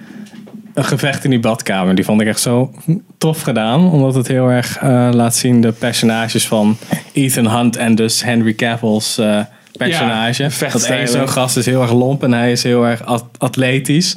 een 0.76 0.84
gevecht 0.84 1.24
in 1.24 1.30
die 1.30 1.40
badkamer. 1.40 1.94
Die 1.94 2.04
vond 2.04 2.20
ik 2.20 2.26
echt 2.26 2.40
zo 2.40 2.72
tof 3.18 3.40
gedaan. 3.42 3.90
Omdat 3.90 4.14
het 4.14 4.28
heel 4.28 4.48
erg 4.48 4.76
eh, 4.78 5.08
laat 5.12 5.36
zien 5.36 5.60
de 5.60 5.72
personages 5.72 6.46
van 6.46 6.76
Ethan 7.12 7.48
Hunt 7.56 7.76
en 7.76 7.94
dus 7.94 8.22
Henry 8.24 8.54
Cavill's 8.54 9.18
eh, 9.18 9.40
personage. 9.78 10.42
Ja, 10.42 10.68
dat 10.72 10.84
één 10.86 11.08
zo'n 11.08 11.28
gast 11.28 11.56
is 11.56 11.66
heel 11.66 11.82
erg 11.82 11.92
lomp 11.92 12.22
en 12.22 12.32
hij 12.32 12.52
is 12.52 12.62
heel 12.62 12.86
erg 12.86 13.04
at- 13.04 13.24
atletisch. 13.38 14.16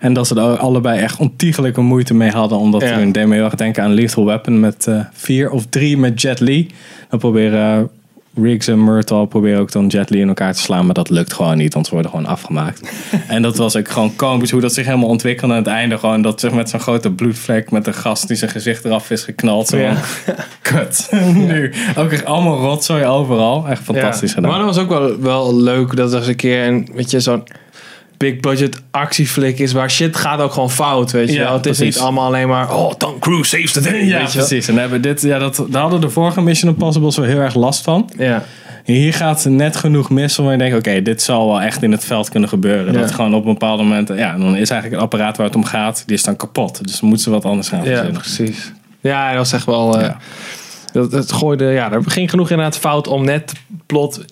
En 0.00 0.12
dat 0.12 0.26
ze 0.26 0.34
er 0.34 0.56
allebei 0.58 1.00
echt 1.00 1.18
ontiegelijke 1.18 1.80
moeite 1.80 2.14
mee 2.14 2.30
hadden. 2.30 2.58
Omdat 2.58 2.82
Ja. 2.82 2.94
hun 2.98 3.12
deed 3.12 3.26
me 3.26 3.34
heel 3.34 3.44
erg 3.44 3.54
denken 3.54 3.82
aan 3.82 3.92
Lethal 3.94 4.24
Weapon 4.24 4.60
met 4.60 4.86
eh, 4.86 5.00
vier 5.12 5.50
of 5.50 5.66
drie 5.66 5.96
met 5.98 6.20
Jet 6.20 6.40
Li. 6.40 6.70
Dan 7.08 7.18
proberen 7.18 7.88
Riggs 8.42 8.66
en 8.68 8.84
Myrtle 8.84 9.26
proberen 9.26 9.60
ook 9.60 9.72
dan 9.72 9.86
Jet 9.86 10.10
Li 10.10 10.20
in 10.20 10.28
elkaar 10.28 10.52
te 10.52 10.60
slaan. 10.60 10.84
Maar 10.84 10.94
dat 10.94 11.10
lukt 11.10 11.32
gewoon 11.32 11.56
niet, 11.56 11.74
want 11.74 11.86
ze 11.86 11.92
worden 11.92 12.10
gewoon 12.10 12.26
afgemaakt. 12.26 12.90
en 13.28 13.42
dat 13.42 13.56
was 13.56 13.76
ook 13.76 13.88
gewoon 13.88 14.16
komisch 14.16 14.50
hoe 14.50 14.60
dat 14.60 14.74
zich 14.74 14.86
helemaal 14.86 15.08
ontwikkelde. 15.08 15.54
aan 15.54 15.58
het 15.60 15.68
einde 15.68 15.98
gewoon 15.98 16.22
dat 16.22 16.40
zich 16.40 16.52
met 16.52 16.70
zo'n 16.70 16.80
grote 16.80 17.10
bloedvlek 17.12 17.70
met 17.70 17.86
een 17.86 17.94
gast 17.94 18.28
die 18.28 18.36
zijn 18.36 18.50
gezicht 18.50 18.84
eraf 18.84 19.10
is 19.10 19.22
geknald. 19.24 19.68
Zo 19.68 19.76
Ja. 19.76 19.94
kut. 20.62 21.08
nu. 21.34 21.72
Ook 21.96 22.10
echt 22.12 22.24
allemaal 22.24 22.58
rotzooi 22.58 23.04
overal. 23.04 23.68
Echt 23.68 23.82
fantastisch 23.82 24.28
Ja. 24.28 24.34
gedaan. 24.34 24.50
Maar 24.50 24.58
dat 24.60 24.74
was 24.74 24.78
ook 24.84 24.88
wel, 24.88 25.20
wel 25.20 25.56
leuk 25.56 25.96
dat 25.96 26.12
er 26.12 26.18
eens 26.18 26.26
een 26.26 26.36
keer 26.36 26.66
een, 26.66 26.88
weet 26.94 27.10
je, 27.10 27.20
zo'n 27.20 27.42
big 28.18 28.40
budget 28.40 28.82
actieflik 28.90 29.58
is 29.58 29.72
waar 29.72 29.90
shit 29.90 30.16
gaat 30.16 30.40
ook 30.40 30.52
gewoon 30.52 30.70
fout, 30.70 31.10
weet 31.10 31.28
je 31.28 31.34
Ja, 31.34 31.44
wel. 31.44 31.52
Het 31.52 31.66
is 31.66 31.78
niet 31.78 31.98
allemaal 31.98 32.26
alleen 32.26 32.48
maar, 32.48 32.74
oh, 32.74 32.92
Tom 32.94 33.18
Cruise 33.18 33.56
saves 33.56 33.72
the 33.72 33.80
day, 33.80 34.04
ja, 34.04 34.24
precies. 34.24 34.68
En 34.68 34.76
hebben 34.76 35.02
dit, 35.02 35.22
ja, 35.22 35.38
dat, 35.38 35.64
daar 35.68 35.82
hadden 35.82 36.00
de 36.00 36.10
vorige 36.10 36.40
Mission 36.42 36.72
Impossible 36.72 37.12
zo 37.12 37.22
heel 37.22 37.38
erg 37.38 37.54
last 37.54 37.82
van. 37.82 38.10
Ja. 38.16 38.44
Hier 38.84 39.14
gaat 39.14 39.44
net 39.44 39.76
genoeg 39.76 40.10
mis 40.10 40.36
waar 40.36 40.52
je 40.52 40.58
denkt, 40.58 40.76
oké, 40.76 41.02
dit 41.02 41.22
zal 41.22 41.46
wel 41.46 41.60
echt 41.60 41.82
in 41.82 41.92
het 41.92 42.04
veld 42.04 42.28
kunnen 42.28 42.48
gebeuren. 42.48 42.92
Ja. 42.92 43.00
Dat 43.00 43.10
gewoon 43.10 43.34
op 43.34 43.44
een 43.46 43.52
bepaald 43.52 43.78
moment, 43.78 44.08
ja, 44.08 44.32
dan 44.36 44.56
is 44.56 44.70
eigenlijk 44.70 44.90
het 44.90 45.00
apparaat 45.00 45.36
waar 45.36 45.46
het 45.46 45.56
om 45.56 45.64
gaat, 45.64 46.02
die 46.06 46.16
is 46.16 46.22
dan 46.22 46.36
kapot. 46.36 46.86
Dus 46.86 47.00
moeten 47.00 47.22
ze 47.22 47.30
wat 47.30 47.44
anders 47.44 47.68
gaan 47.68 47.78
ja, 47.78 47.84
verzinnen. 47.84 48.20
precies. 48.20 48.72
Ja, 49.00 49.28
dat 49.28 49.36
was 49.36 49.52
echt 49.52 49.66
wel, 49.66 49.98
eh, 49.98 50.02
Ja. 50.06 50.16
dat, 50.92 51.12
het 51.12 51.32
gooide, 51.32 51.64
ja, 51.64 51.92
er 51.92 52.02
ging 52.06 52.30
genoeg 52.30 52.50
inderdaad 52.50 52.78
fout 52.78 53.06
om 53.06 53.24
net 53.24 53.52
plot... 53.86 54.24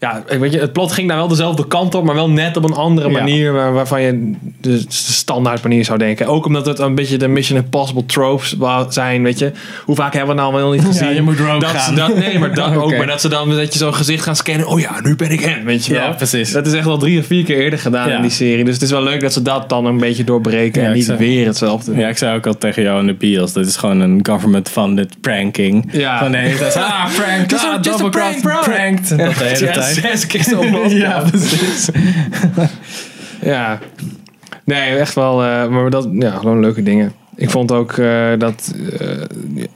Ja, 0.00 0.22
weet 0.38 0.52
je, 0.52 0.60
het 0.60 0.72
plot 0.72 0.92
ging 0.92 1.08
daar 1.08 1.16
wel 1.16 1.28
dezelfde 1.28 1.66
kant 1.66 1.94
op, 1.94 2.04
maar 2.04 2.14
wel 2.14 2.30
net 2.30 2.56
op 2.56 2.64
een 2.64 2.72
andere 2.72 3.08
Ja. 3.10 3.18
manier 3.18 3.52
waar, 3.52 3.72
waarvan 3.72 4.02
je 4.02 4.32
de, 4.60 4.84
standaard 4.88 5.62
manier 5.62 5.84
zou 5.84 5.98
denken. 5.98 6.26
Ook 6.26 6.46
omdat 6.46 6.66
het 6.66 6.78
een 6.78 6.94
beetje 6.94 7.16
de 7.16 7.28
Mission 7.28 7.58
Impossible 7.58 8.06
tropes 8.06 8.56
zijn, 8.88 9.22
weet 9.22 9.38
je. 9.38 9.52
Hoe 9.84 9.94
vaak 9.94 10.12
hebben 10.14 10.34
we 10.36 10.40
nou 10.40 10.54
wel 10.54 10.70
niet 10.72 10.84
gezien? 10.84 11.14
je 11.14 11.22
moet 11.22 11.38
rogue 11.38 11.58
dat 11.60 11.70
gaan. 11.70 11.94
Dat, 11.94 12.16
nee, 12.16 12.38
maar 12.38 12.54
dat 12.64 12.76
ook. 12.76 12.96
Maar 12.96 13.06
dat 13.06 13.20
ze 13.20 13.28
dan 13.28 13.50
dat 13.50 13.72
je 13.72 13.78
zo'n 13.78 13.94
gezicht 13.94 14.24
gaan 14.24 14.36
scannen. 14.36 14.66
Oh 14.66 14.80
ja, 14.80 15.00
nu 15.02 15.16
ben 15.16 15.30
ik 15.30 15.40
hen, 15.40 15.64
weet 15.64 15.86
je 15.86 15.92
wel. 15.94 16.02
Ja, 16.02 16.10
precies. 16.10 16.52
Dat 16.52 16.66
is 16.66 16.72
echt 16.72 16.86
al 16.86 16.98
drie 16.98 17.18
of 17.20 17.26
vier 17.26 17.44
keer 17.44 17.58
eerder 17.58 17.78
gedaan 17.78 18.08
Ja. 18.08 18.16
in 18.16 18.22
die 18.22 18.30
serie. 18.30 18.64
Dus 18.64 18.74
het 18.74 18.82
is 18.82 18.90
wel 18.90 19.02
leuk 19.02 19.20
dat 19.20 19.32
ze 19.32 19.42
dat 19.42 19.68
dan 19.68 19.84
een 19.86 19.98
beetje 19.98 20.24
doorbreken 20.24 20.82
Ja, 20.82 20.88
en 20.88 20.94
niet 20.94 21.04
zei- 21.04 21.18
weer 21.18 21.46
hetzelfde. 21.46 21.96
Ja, 21.96 22.08
ik 22.08 22.18
zei 22.18 22.36
ook 22.36 22.46
al 22.46 22.58
tegen 22.58 22.82
jou 22.82 23.00
in 23.00 23.06
de 23.06 23.14
bios, 23.14 23.52
dit 23.52 23.66
is 23.66 23.76
gewoon 23.76 24.00
een 24.00 24.20
government-funded 24.22 25.20
pranking. 25.20 25.88
Ja. 25.92 26.18
Van 26.18 26.30
de 26.32 26.38
hele 26.38 26.58
tijd, 26.58 26.76
ah, 26.90 27.04
prank, 27.14 27.50
Just 27.50 27.64
ah, 27.64 27.78
just 27.82 28.00
a 28.02 28.08
prank, 28.08 28.40
bro. 28.40 28.60
pranked. 28.62 29.08
Dat 29.08 29.18
de 29.18 29.24
hele 29.44 29.66
Ja, 29.66 29.72
tijd. 29.72 29.89
zes 30.02 30.26
keer 30.26 30.42
zo 30.42 30.64
ja, 30.88 31.20
precies. 31.30 31.88
Ja. 33.42 33.78
Nee, 34.64 34.96
echt 34.96 35.14
wel. 35.14 35.42
eh, 35.44 35.68
maar 35.68 35.90
dat, 35.90 36.08
ja, 36.12 36.30
gewoon 36.30 36.60
leuke 36.60 36.82
dingen. 36.82 37.12
Ik 37.36 37.50
vond 37.50 37.72
ook 37.72 37.92
eh, 37.92 38.28
dat, 38.38 38.74
eh, 38.98 39.08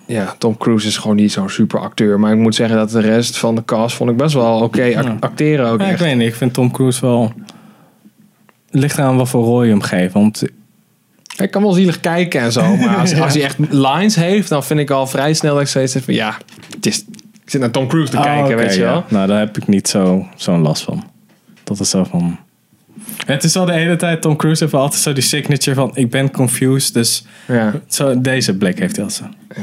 ja, 0.07 0.35
Tom 0.39 0.57
Cruise 0.57 0.87
is 0.87 0.97
gewoon 0.97 1.17
niet 1.17 1.33
zo'n 1.33 1.49
super 1.49 1.81
acteur. 1.81 2.21
Maar 2.21 2.33
ik 2.33 2.39
moet 2.39 2.55
zeggen 2.55 2.77
dat 2.77 2.91
de 2.91 3.01
rest 3.01 3.37
van 3.39 3.55
de 3.55 3.65
cast 3.65 3.97
vond 3.97 4.11
ik 4.11 4.17
best 4.17 4.35
wel 4.35 4.61
oké 4.61 5.17
acteren 5.21 5.67
ook 5.69 5.81
Ja, 5.81 5.87
ik 5.87 5.93
echt. 5.93 6.01
weet 6.01 6.17
niet, 6.17 6.29
ik 6.29 6.35
vind 6.35 6.53
Tom 6.53 6.71
Cruise 6.71 7.01
wel... 7.01 7.33
Het 8.71 8.81
ligt 8.83 8.99
eraan 8.99 9.17
wat 9.17 9.29
voor 9.29 9.45
rol 9.45 9.63
je 9.63 9.71
hem 9.71 9.83
geeft. 9.83 10.13
Want 10.13 10.43
Hij 11.37 11.49
kan 11.49 11.63
wel 11.63 11.73
zielig 11.73 12.01
kijken 12.01 12.41
en 12.41 12.53
zo. 12.53 12.77
Maar 12.77 12.97
als, 12.97 13.21
als 13.21 13.35
hij 13.35 13.43
echt 13.43 13.57
lines 13.71 14.15
heeft, 14.15 14.49
dan 14.49 14.65
vind 14.65 14.81
ik 14.81 14.91
al 14.91 15.07
vrij 15.07 15.35
snel 15.35 15.53
dat 15.53 15.63
ik 15.63 15.69
steeds 15.69 15.97
van 15.97 16.15
ja, 16.15 16.37
het 16.75 16.87
is, 16.87 17.05
ik 17.45 17.51
zit 17.51 17.61
naar 17.61 17.71
Tom 17.71 17.87
Cruise 17.89 18.11
te 18.11 18.17
Oh, 18.17 18.23
kijken, 18.23 18.57
weet 18.57 18.75
je 18.75 18.81
ja. 18.81 18.87
wel. 18.91 19.05
Nou, 19.09 19.27
daar 19.27 19.39
heb 19.39 19.57
ik 19.57 19.67
niet 19.69 19.89
zo- 19.89 20.27
zo'n 20.37 20.61
last 20.61 20.83
van. 20.83 21.05
Dat 21.65 21.81
is 21.81 21.91
zo 21.91 22.05
van... 22.05 22.39
Het 23.27 23.45
is 23.45 23.55
wel 23.55 23.65
de 23.65 23.73
hele 23.73 23.97
tijd, 23.97 24.23
Tom 24.23 24.37
Cruise 24.37 24.63
heeft 24.63 24.75
altijd 24.77 25.01
zo 25.03 25.13
die 25.13 25.23
signature 25.23 25.75
van... 25.77 25.91
Ik 25.95 26.11
ben 26.11 26.31
confused, 26.31 26.95
dus 26.95 27.25
Ja, 27.47 27.73
zo, 27.89 28.21
deze 28.21 28.57
blik 28.57 28.79
heeft 28.79 28.97
hij 28.97 29.05
altijd 29.05 29.31
zo. 29.31 29.63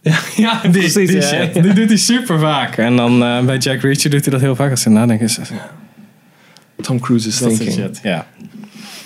ja, 0.00 0.18
ja 0.52 0.60
Die, 0.62 0.70
precies. 0.70 0.94
die 1.08 1.16
ja. 1.16 1.22
shit, 1.22 1.54
die 1.62 1.72
doet 1.72 1.88
hij 1.88 1.96
super 1.96 2.38
vaak. 2.38 2.76
En 2.76 2.96
dan 2.96 3.22
eh, 3.22 3.40
bij 3.44 3.56
Jack 3.56 3.80
Reacher 3.80 4.10
doet 4.10 4.22
hij 4.24 4.32
dat 4.32 4.40
heel 4.42 4.56
vaak. 4.56 4.70
Als 4.70 4.84
hij 4.84 4.92
nadenkt 4.92 5.22
is 5.22 5.34
dat 5.36 5.50
Tom 6.82 7.00
Cruise 7.00 7.28
is 7.28 7.38
dat 7.38 7.48
thinking. 7.48 7.72
shit. 7.72 8.00
Ja. 8.02 8.26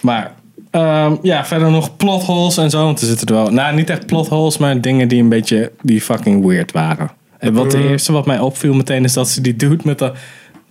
Maar 0.02 0.32
ehm, 0.70 1.16
ja, 1.22 1.44
verder 1.44 1.70
nog 1.70 1.96
plotholes 1.96 2.56
en 2.56 2.70
zo. 2.70 2.84
Want 2.84 3.00
er 3.00 3.06
zitten 3.06 3.26
er 3.26 3.34
wel... 3.34 3.50
Nou, 3.52 3.74
niet 3.74 3.90
echt 3.90 4.06
plotholes, 4.06 4.58
maar 4.58 4.80
dingen 4.80 5.08
die 5.08 5.22
een 5.22 5.28
beetje... 5.28 5.72
Die 5.82 6.00
fucking 6.00 6.44
weird 6.46 6.72
waren. 6.72 7.10
En 7.38 7.52
wat 7.52 7.70
de 7.70 7.78
Mm. 7.78 7.86
eerste 7.88 8.12
wat 8.12 8.26
mij 8.26 8.38
opviel 8.38 8.74
meteen 8.74 9.04
is 9.04 9.12
dat 9.12 9.28
ze 9.28 9.40
die 9.40 9.56
doet 9.56 9.84
met 9.84 9.98
de... 9.98 10.12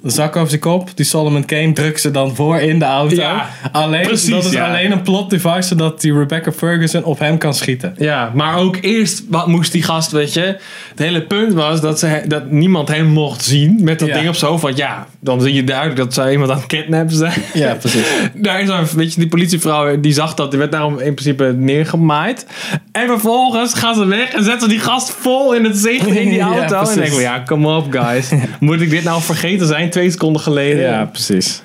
de 0.01 0.09
zak 0.09 0.35
over 0.35 0.49
zijn 0.49 0.61
kop, 0.61 0.89
die 0.95 1.05
Solomon 1.05 1.45
Kane 1.45 1.73
drukt 1.73 2.01
ze 2.01 2.11
dan 2.11 2.35
voor 2.35 2.57
in 2.57 2.79
de 2.79 2.85
auto. 2.85 3.15
Ja, 3.15 3.49
alleen, 3.71 4.01
precies, 4.01 4.29
dat 4.29 4.45
is 4.45 4.51
ja. 4.51 4.67
alleen 4.67 4.91
een 4.91 5.01
plot 5.01 5.29
device 5.29 5.61
zodat 5.67 6.01
die 6.01 6.13
Rebecca 6.17 6.51
Ferguson 6.51 7.03
op 7.03 7.19
hem 7.19 7.37
kan 7.37 7.53
schieten. 7.53 7.95
Ja, 7.97 8.31
maar 8.33 8.57
ook 8.57 8.77
eerst 8.81 9.23
wat 9.29 9.47
moest 9.47 9.71
die 9.71 9.83
gast, 9.83 10.11
weet 10.11 10.33
je. 10.33 10.41
Het 10.89 10.99
hele 10.99 11.21
punt 11.21 11.53
was 11.53 11.81
dat, 11.81 11.99
ze, 11.99 12.21
dat 12.27 12.51
niemand 12.51 12.87
hem 12.87 13.05
mocht 13.05 13.43
zien 13.43 13.77
met 13.83 13.99
dat 13.99 14.07
Ja. 14.07 14.13
ding 14.15 14.27
op 14.27 14.35
zo 14.35 14.57
van 14.57 14.75
ja, 14.75 15.07
dan 15.19 15.41
zie 15.41 15.53
je 15.53 15.63
duidelijk 15.63 15.97
dat 15.97 16.13
zij 16.13 16.31
iemand 16.31 16.51
aan 16.51 16.57
het 16.57 16.65
kidnappen 16.65 17.15
zijn. 17.15 17.41
Ja, 17.53 17.73
precies. 17.73 18.05
Daar 18.33 18.61
is 18.61 18.67
dan, 18.67 18.85
weet 18.95 19.13
je, 19.13 19.19
die 19.19 19.29
politievrouw 19.29 19.99
die 19.99 20.13
zag 20.13 20.33
dat, 20.33 20.49
die 20.49 20.59
werd 20.59 20.71
daarom 20.71 20.99
in 20.99 21.13
principe 21.13 21.53
neergemaaid. 21.57 22.45
En 22.91 23.07
vervolgens 23.07 23.73
gaan 23.73 23.95
ze 23.95 24.05
weg 24.05 24.29
en 24.33 24.43
zetten 24.43 24.69
die 24.69 24.79
gast 24.79 25.09
vol 25.09 25.53
in 25.55 25.63
het 25.63 25.77
zicht 25.77 26.07
in 26.07 26.29
die 26.29 26.39
auto. 26.55 26.89
en 26.89 26.95
denk 26.95 27.13
ik, 27.13 27.19
ja, 27.19 27.43
come 27.45 27.75
op 27.75 27.91
guys. 27.91 28.31
Moet 28.59 28.81
ik 28.81 28.89
dit 28.89 29.03
nou 29.03 29.21
vergeten 29.21 29.67
zijn 29.67 29.86
twee 29.89 30.11
seconden 30.11 30.41
geleden? 30.41 30.81
Ja, 30.81 31.05
precies. 31.05 31.61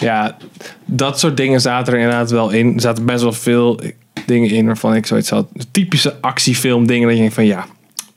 Ja, 0.00 0.36
dat 0.84 1.18
soort 1.18 1.36
dingen 1.36 1.60
zaten 1.60 1.92
er 1.92 1.98
inderdaad 1.98 2.30
wel 2.30 2.50
in. 2.50 2.74
Er 2.74 2.80
zaten 2.80 3.06
best 3.06 3.22
wel 3.22 3.32
veel 3.32 3.80
dingen 4.26 4.50
in 4.50 4.66
waarvan 4.66 4.94
ik 4.94 5.06
zoiets 5.06 5.30
had. 5.30 5.48
Typische 5.70 6.14
actiefilm 6.20 6.86
dingen 6.86 7.02
dat 7.02 7.12
je 7.12 7.20
denkt 7.20 7.34
van 7.34 7.46
ja, 7.46 7.66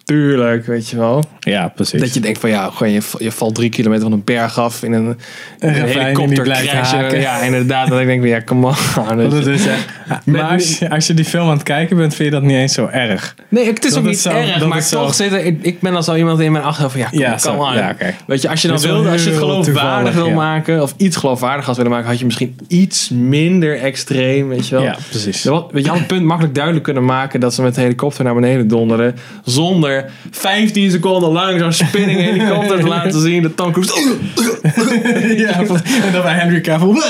tuurlijk, 0.04 0.66
weet 0.66 0.90
je 0.90 0.98
wel. 0.98 1.24
Ja, 1.52 1.68
precies. 1.68 2.00
Dat 2.00 2.14
je 2.14 2.20
denkt 2.20 2.40
van 2.40 2.50
ja, 2.50 2.70
gewoon 2.74 2.94
je, 2.94 3.02
je 3.18 3.32
valt 3.32 3.56
drie 3.56 3.70
kilometer 3.70 4.04
van 4.04 4.12
een 4.12 4.24
berg 4.24 4.60
af 4.60 4.84
in 4.84 4.94
een, 4.94 5.18
een 5.60 5.74
helikopter 5.74 6.44
blijft 6.44 6.72
haken. 6.72 7.20
Ja, 7.20 7.42
inderdaad. 7.42 7.88
Dat 7.88 8.00
ik 8.00 8.06
denk 8.06 8.20
van 8.20 8.30
ja, 8.30 8.42
come 8.42 8.68
on. 8.68 8.76
Is, 9.52 9.66
maar 10.26 10.42
als 10.42 10.80
je, 10.80 10.90
als 10.90 11.08
je 11.08 11.14
die 11.14 11.26
film 11.26 11.48
aan 11.48 11.54
het 11.54 11.64
kijken 11.64 11.98
bent, 11.98 12.16
vind 12.16 12.30
je 12.30 12.36
dat 12.36 12.44
niet 12.44 12.58
eens 12.58 12.74
zo 12.74 12.88
erg. 12.88 13.36
Nee, 13.50 13.66
het 13.66 13.86
is 13.86 13.90
Dat 13.92 14.00
ook 14.00 14.06
niet 14.06 14.20
zo- 14.20 14.30
erg, 14.30 14.66
maar 14.66 14.88
toch 14.90 15.14
zit 15.16 15.32
er, 15.32 15.46
ik, 15.46 15.58
ik 15.62 15.80
ben 15.80 15.94
dan 15.94 16.04
zo 16.04 16.16
iemand 16.16 16.40
in 16.40 16.52
mijn 16.52 16.64
achterhoofd 16.64 16.94
van 16.94 17.02
ja, 17.04 17.10
come, 17.10 17.22
Ja, 17.22 17.38
come 17.42 17.70
on. 17.70 17.74
ja, 17.74 17.90
oké. 17.90 18.14
Weet 18.28 18.42
je, 18.42 18.50
als 18.50 18.62
je 18.62 18.68
dan 18.68 18.82
wel 18.82 19.08
als 19.08 19.24
je 19.24 19.30
het 19.30 19.38
geloofwaardig 19.40 20.14
wil 20.14 20.28
ja. 20.28 20.36
maken, 20.36 20.82
of 20.82 20.94
iets 20.98 21.16
geloofwaardig 21.16 21.66
had 21.66 21.76
willen 21.76 21.92
maken, 21.92 22.08
had 22.08 22.20
je 22.20 22.26
misschien 22.26 22.56
iets 22.68 23.10
minder 23.10 23.80
extreem, 23.80 24.48
weet 24.48 24.68
je 24.68 24.76
wel. 24.76 24.84
Ja, 24.84 24.98
precies. 25.10 25.44
Je, 25.44 25.50
had 25.50 25.72
het 25.74 26.08
punt 26.08 26.24
makkelijk 26.24 26.56
duidelijk 26.56 26.84
kunnen 26.84 27.06
maken 27.06 27.40
dat 27.40 27.54
ze 27.54 27.62
met 27.62 27.76
de 27.76 27.82
helikopter 27.82 28.24
naar 28.24 28.34
beneden 28.34 28.68
donderen. 28.68 29.16
Zonder 29.46 30.06
15 30.32 30.92
seconden 30.92 31.32
lang 31.32 31.41
zo'n 31.60 31.72
spinning 31.72 32.20
helikopter 32.20 32.80
te 32.80 32.88
laten 32.88 33.22
zien. 33.22 33.42
Dat 33.42 33.58
Tom 33.58 33.72
Cruise. 33.72 34.18
ja, 35.44 35.60
en 35.60 36.12
dan 36.12 36.22
bij 36.22 36.34
Henry 36.34 36.62
Cavill. 36.62 37.02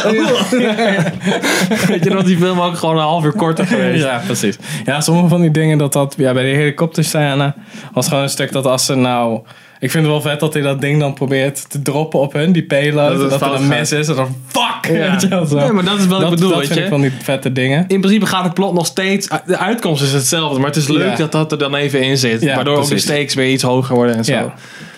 Weet 1.88 2.04
je, 2.04 2.10
dat 2.10 2.26
die 2.26 2.38
film 2.38 2.60
ook 2.60 2.78
gewoon 2.78 2.96
een 2.96 3.02
half 3.02 3.24
uur 3.24 3.34
korter 3.34 3.68
geweest. 3.68 4.04
Ja, 4.04 4.22
precies. 4.26 4.58
Ja, 4.86 5.02
sommige 5.02 5.28
van 5.28 5.42
die 5.42 5.52
dingen 5.52 5.78
dat 5.78 5.94
dat... 5.94 6.14
Ja, 6.18 6.34
bij 6.34 6.44
de 6.44 6.58
helikopterscène 6.58 7.54
was 7.94 8.08
gewoon 8.08 8.24
een 8.24 8.30
stuk 8.30 8.52
dat 8.52 8.66
als 8.66 8.86
ze 8.86 8.96
nou... 8.96 9.42
Ik 9.82 9.92
vind 9.92 10.04
het 10.04 10.12
wel 10.14 10.22
vet 10.22 10.40
dat 10.40 10.54
hij 10.54 10.62
dat 10.62 10.82
ding 10.82 11.00
dan 11.00 11.14
probeert 11.14 11.70
te 11.70 11.82
droppen 11.82 12.20
op 12.20 12.34
hun, 12.34 12.52
die 12.52 12.64
payload. 12.64 13.18
Dat 13.20 13.30
Dat, 13.30 13.42
er 13.42 13.54
een 13.54 13.68
mis 13.68 13.92
is 13.92 14.08
en 14.08 14.16
dan 14.16 14.36
fuck! 14.48 14.92
Ja. 14.96 15.12
Weet 15.12 15.22
je 15.22 15.28
wel, 15.28 15.46
zo. 15.46 15.58
Ja, 15.60 15.72
maar 15.72 15.84
dat 15.84 16.00
is 16.00 16.08
wat 16.08 16.16
ik 16.22 16.22
dat, 16.22 16.30
bedoel, 16.36 16.50
dat 16.50 16.58
weet 16.58 16.68
vind 16.68 16.80
je. 16.80 16.86
ik 16.86 16.92
van 16.92 17.02
die 17.02 17.12
vette 17.22 17.52
dingen. 17.52 17.86
In 17.88 18.02
principe 18.02 18.26
gaat 18.26 18.44
het 18.44 18.54
plot 18.54 18.74
nog 18.74 18.86
steeds. 18.86 19.28
De 19.46 19.58
uitkomst 19.58 20.04
is 20.04 20.12
hetzelfde, 20.14 20.58
maar 20.60 20.68
het 20.68 20.76
is 20.76 20.88
leuk 20.88 21.10
Ja. 21.12 21.16
dat 21.16 21.32
dat 21.32 21.52
er 21.52 21.58
dan 21.58 21.76
even 21.76 22.02
in 22.02 22.18
zit. 22.18 22.42
Ja, 22.42 22.56
waardoor 22.56 22.76
ook 22.76 22.82
de 22.82 22.88
precies. 22.88 23.06
stakes 23.08 23.34
weer 23.34 23.52
iets 23.52 23.64
hoger 23.64 23.96
worden 23.96 24.16
en 24.16 24.26
zo. 24.26 24.32
Ja. 24.34 24.54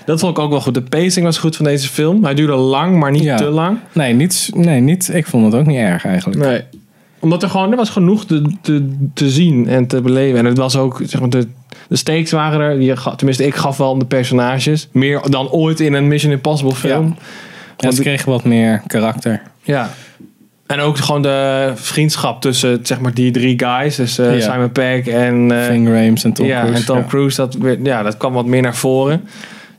Dat 0.06 0.20
vond 0.20 0.38
ik 0.38 0.44
ook 0.44 0.50
wel 0.52 0.62
goed. 0.62 0.74
De 0.74 0.82
pacing 0.82 1.26
was 1.26 1.38
goed 1.38 1.56
van 1.56 1.66
deze 1.66 1.88
film. 1.88 2.24
Hij 2.24 2.34
duurde 2.34 2.54
lang, 2.56 3.00
maar 3.00 3.12
niet 3.12 3.24
Ja. 3.24 3.36
te 3.38 3.44
lang. 3.50 3.78
Nee, 3.92 4.14
niet, 4.14 4.50
nee 4.54 4.80
niet, 4.80 5.10
ik 5.14 5.28
vond 5.28 5.46
het 5.46 5.56
ook 5.62 5.68
niet 5.68 5.78
erg 5.78 6.06
eigenlijk. 6.06 6.40
Nee. 6.40 6.62
Omdat 7.24 7.44
er 7.44 7.50
gewoon, 7.50 7.72
er 7.72 7.78
was 7.78 7.90
genoeg 7.90 8.26
te, 8.26 8.42
te, 8.62 8.96
te 9.14 9.30
zien 9.30 9.68
en 9.68 9.88
te 9.88 10.02
beleven. 10.02 10.40
En 10.40 10.46
het 10.46 10.58
was 10.58 10.76
ook, 10.76 11.02
zeg 11.06 11.20
maar, 11.20 11.30
de, 11.30 11.48
de 11.88 11.96
stakes 11.96 12.32
waren 12.32 12.60
er. 12.60 12.78
Die, 12.80 12.96
ga- 12.98 13.16
tenminste, 13.16 13.46
ik 13.46 13.56
gaf 13.56 13.78
wel 13.78 13.90
om 13.92 14.00
de 14.00 14.06
personages. 14.06 14.88
Meer 14.92 15.22
dan 15.30 15.50
ooit 15.50 15.80
in 15.80 15.94
een 15.94 16.08
Mission 16.08 16.32
Impossible 16.32 16.76
film. 16.76 17.06
Ja, 17.18 17.24
Want 17.78 17.96
ze 17.96 18.02
kregen 18.02 18.30
wat 18.32 18.44
meer 18.44 18.82
karakter. 18.88 19.42
Ja. 19.62 19.90
En 20.68 20.80
ook 20.80 20.98
gewoon 20.98 21.22
de 21.22 21.72
vriendschap 21.76 22.42
tussen 22.42 22.80
zeg 22.84 23.00
maar, 23.00 23.14
die 23.14 23.32
drie 23.32 23.60
guys. 23.66 23.96
Dus 23.96 24.18
eh, 24.18 24.40
Ja. 24.40 24.52
Simon 24.54 24.72
Pegg 24.72 25.08
en, 25.08 25.52
Ving 25.68 25.88
Rhames 25.88 26.24
en 26.24 26.34
Tom 26.34 26.46
ja, 26.46 26.60
Cruise. 26.62 26.80
en 26.80 26.86
Tom 26.86 26.98
ja. 26.98 27.04
Cruise. 27.04 27.36
Dat, 27.36 27.58
ja, 27.84 28.04
dat 28.04 28.18
kwam 28.18 28.34
wat 28.34 28.46
meer 28.46 28.62
naar 28.62 28.76
voren. 28.76 29.22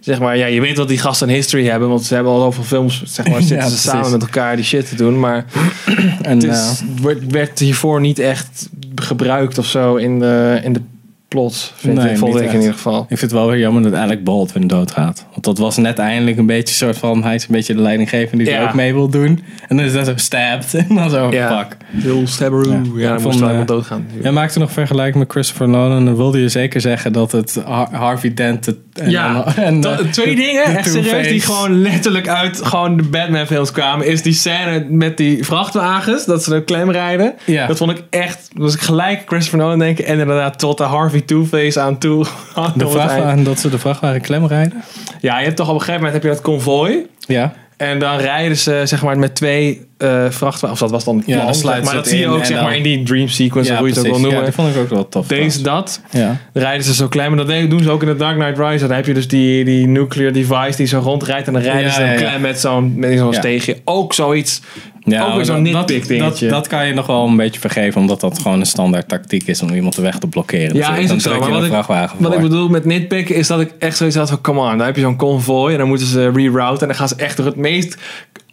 Zeg 0.04 0.18
maar, 0.20 0.36
ja, 0.36 0.46
je 0.46 0.60
weet 0.60 0.76
wat 0.76 0.88
die 0.88 0.98
gasten 0.98 1.28
een 1.28 1.34
history 1.34 1.66
hebben. 1.66 1.88
Want 1.88 2.02
ze 2.04 2.14
hebben 2.14 2.32
al 2.32 2.40
zoveel 2.40 2.64
films. 2.64 3.02
Zeg 3.04 3.28
maar, 3.28 3.42
zitten 3.52 3.70
ze 3.70 3.78
samen 3.78 4.10
met 4.10 4.22
elkaar 4.22 4.56
die 4.56 4.64
shit 4.64 4.88
te 4.88 4.96
doen. 4.96 5.20
Maar 5.20 5.44
En, 6.22 6.34
het 6.38 6.44
eh, 6.44 6.50
is, 6.50 6.82
werd, 7.02 7.30
werd 7.32 7.58
hiervoor 7.58 8.00
niet 8.00 8.18
echt 8.18 8.68
gebruikt 8.94 9.58
of 9.58 9.66
zo 9.66 9.96
in 9.96 10.18
de, 10.18 10.60
in 10.64 10.72
de 10.72 10.80
plot. 11.28 11.72
Vind 11.76 11.94
Nee, 11.98 12.10
ik, 12.10 12.18
vond 12.18 12.32
niet 12.34 12.42
ik 12.42 12.48
in 12.48 12.54
echt. 12.54 12.60
ieder 12.62 12.74
geval. 12.76 13.00
Ik 13.00 13.06
vind 13.08 13.20
het 13.20 13.32
wel 13.32 13.46
weer 13.48 13.58
jammer 13.58 13.82
dat 13.82 13.94
Alec 13.94 14.24
Baldwin 14.24 14.66
doodgaat. 14.66 15.26
Want 15.30 15.44
dat 15.44 15.58
was 15.58 15.76
net 15.76 15.98
eindelijk 15.98 16.36
een 16.38 16.46
beetje 16.46 16.74
soort 16.74 16.98
van... 16.98 17.22
Hij 17.24 17.34
is 17.34 17.42
een 17.42 17.48
beetje 17.52 17.74
de 17.74 17.80
leidinggevende 17.80 18.44
die 18.44 18.52
Ja. 18.52 18.60
er 18.60 18.68
ook 18.68 18.74
mee 18.74 18.92
wil 18.94 19.08
doen. 19.08 19.42
En 19.68 19.76
dan 19.76 19.86
is 19.86 19.92
dat 19.92 20.06
zo 20.06 20.12
stabbed. 20.16 20.74
En 20.88 20.94
dan 20.94 21.10
zo, 21.10 21.30
Ja. 21.32 21.58
fuck. 21.58 21.76
Heel 22.02 22.26
Stabberoo. 22.26 22.72
Ja, 22.72 22.80
Ja, 22.96 23.08
dan 23.08 23.20
van, 23.20 23.30
moest 23.30 23.40
wel 23.44 23.50
eh, 23.60 23.66
doodgaan. 23.66 24.06
Jij 24.22 24.32
maakte 24.32 24.58
nog 24.58 24.72
vergelijking 24.72 25.16
met 25.18 25.30
Christopher 25.32 25.68
Nolan. 25.68 26.04
Dan 26.04 26.16
wilde 26.16 26.40
je 26.40 26.48
zeker 26.48 26.80
zeggen 26.80 27.12
dat 27.12 27.32
het 27.32 27.60
Har- 27.64 27.94
Harvey 27.94 28.34
Dent... 28.34 28.66
het- 28.66 28.76
En, 28.94 29.10
Ja, 29.10 29.44
en, 29.56 29.84
eh, 29.84 29.98
twee 29.98 30.36
dingen, 30.36 30.64
echt 30.64 30.90
serieus, 30.90 31.28
die 31.28 31.40
gewoon 31.40 31.82
letterlijk 31.82 32.28
uit 32.28 32.60
gewoon 32.64 32.96
de 32.96 33.02
Batman 33.02 33.46
films 33.46 33.72
kwamen. 33.72 34.06
Is 34.06 34.22
die 34.22 34.32
scène 34.32 34.86
met 34.88 35.16
die 35.16 35.44
vrachtwagens, 35.44 36.24
dat 36.24 36.44
ze 36.44 36.50
de 36.50 36.64
klem 36.64 36.90
rijden. 36.90 37.34
Ja. 37.44 37.66
Dat 37.66 37.76
vond 37.76 37.90
ik 37.90 38.02
echt, 38.10 38.48
was 38.54 38.74
ik 38.74 38.80
gelijk 38.80 39.22
Christopher 39.26 39.58
Nolan 39.58 39.78
denken. 39.78 40.04
En 40.04 40.18
inderdaad 40.18 40.58
tot 40.58 40.78
de 40.78 40.84
Harvey 40.84 41.20
Two-Face 41.20 41.80
aan 41.80 41.98
toe. 41.98 42.24
De 42.74 42.88
vrachtwagen, 42.88 43.44
dat 43.44 43.60
ze 43.60 43.68
de 43.68 43.78
vrachtwagen 43.78 44.20
klem 44.20 44.46
rijden? 44.46 44.82
Ja, 45.20 45.38
je 45.38 45.44
hebt 45.44 45.56
toch 45.56 45.68
op 45.68 45.74
een 45.74 45.80
gegeven 45.80 46.00
moment 46.02 46.22
heb 46.22 46.22
je 46.22 46.36
dat 46.36 46.40
konvooi. 46.40 47.06
Ja. 47.26 47.52
En 47.76 47.98
dan 47.98 48.16
rijden 48.18 48.56
ze 48.56 48.80
zeg 48.84 49.02
maar 49.02 49.18
met 49.18 49.34
twee 49.34 49.86
eh 49.98 50.24
vrachtwagens. 50.30 50.70
Of 50.72 50.78
dat 50.78 50.90
was 50.90 51.04
dan 51.04 51.16
het 51.16 51.26
Ja, 51.26 51.44
zeg 51.44 51.54
sluiten 51.54 51.84
maar 51.84 51.94
dat 51.94 52.04
het 52.04 52.12
zie 52.14 52.22
je 52.22 52.28
ook 52.28 52.44
zeg 52.44 52.60
maar 52.62 52.76
in 52.76 52.82
die 52.82 53.02
dream 53.02 53.28
sequence, 53.28 53.68
ja, 53.68 53.74
of 53.74 53.80
hoe 53.80 53.88
je 53.88 53.94
het 53.94 54.06
ook 54.06 54.10
wil 54.10 54.16
Ja, 54.20 54.22
noemen. 54.26 54.44
die 54.44 54.52
vond 54.52 54.74
ik 54.74 54.80
ook 54.80 54.88
wel 54.88 55.08
tof. 55.08 55.26
Deze 55.26 55.62
dat. 55.62 56.00
Ja. 56.10 56.36
Rijden 56.52 56.84
ze 56.84 56.94
zo 56.94 57.08
klein, 57.08 57.34
maar 57.34 57.46
dat 57.46 57.70
doen 57.70 57.82
ze 57.82 57.90
ook 57.90 58.02
in 58.02 58.08
de 58.08 58.16
Dark 58.16 58.36
Knight 58.38 58.58
Rises. 58.58 58.80
Dan 58.80 58.90
heb 58.90 59.06
je 59.06 59.14
dus 59.14 59.28
die, 59.28 59.64
die 59.64 59.86
nuclear 59.86 60.32
device 60.32 60.76
die 60.76 60.86
zo 60.86 60.98
rondrijdt. 60.98 61.46
En 61.46 61.52
dan 61.52 61.62
rijden 61.62 61.82
Ja, 61.82 61.90
ze 61.90 61.98
dan 61.98 62.06
ja, 62.08 62.12
ja. 62.14 62.18
klein 62.20 62.40
met 62.40 62.60
zo'n 62.60 62.94
met 62.98 63.18
zo'n 63.18 63.30
Ja. 63.32 63.38
steegje. 63.38 63.76
Ook 63.84 64.12
zoiets. 64.12 64.60
Ja, 65.06 65.26
ook 65.26 65.34
weer 65.34 65.44
zo'n 65.44 65.64
dat- 65.64 65.72
nitpick 65.74 65.98
dat, 65.98 66.08
dingetje. 66.08 66.48
dat, 66.48 66.54
dat 66.58 66.66
kan 66.68 66.86
je 66.86 66.94
nog 66.94 67.06
wel 67.06 67.26
een 67.26 67.36
beetje 67.36 67.60
vergeven, 67.60 68.00
omdat 68.00 68.20
dat 68.20 68.38
gewoon 68.38 68.60
een 68.60 68.66
standaard 68.66 69.08
tactiek 69.08 69.46
is 69.46 69.62
om 69.62 69.74
iemand 69.74 69.94
de 69.96 70.02
weg 70.02 70.18
te 70.18 70.26
blokkeren. 70.26 70.76
Ja, 70.76 70.96
is 70.96 71.10
ook 71.12 71.20
zo. 71.20 71.38
Maar 71.38 71.50
wat 71.50 71.62
ik, 71.62 71.68
vrachtwagen 71.70 72.16
wat 72.22 72.34
ik 72.34 72.40
bedoel 72.40 72.68
met 72.68 72.84
nitpicken 72.84 73.34
is 73.34 73.46
dat 73.46 73.60
ik 73.60 73.70
echt 73.78 73.96
zoiets 73.96 74.16
had 74.16 74.28
van... 74.28 74.40
Come 74.40 74.60
on, 74.60 74.76
dan 74.78 74.86
heb 74.86 74.96
je 74.96 75.02
zo'n 75.02 75.16
convoy 75.16 75.72
en 75.72 75.78
dan 75.78 75.88
moeten 75.88 76.06
ze 76.06 76.30
rerouten. 76.30 76.80
En 76.80 76.86
dan 76.86 76.96
gaan 76.96 77.08
ze 77.08 77.14
echt 77.16 77.36
door 77.36 77.46
het 77.46 77.56
meest 77.56 77.96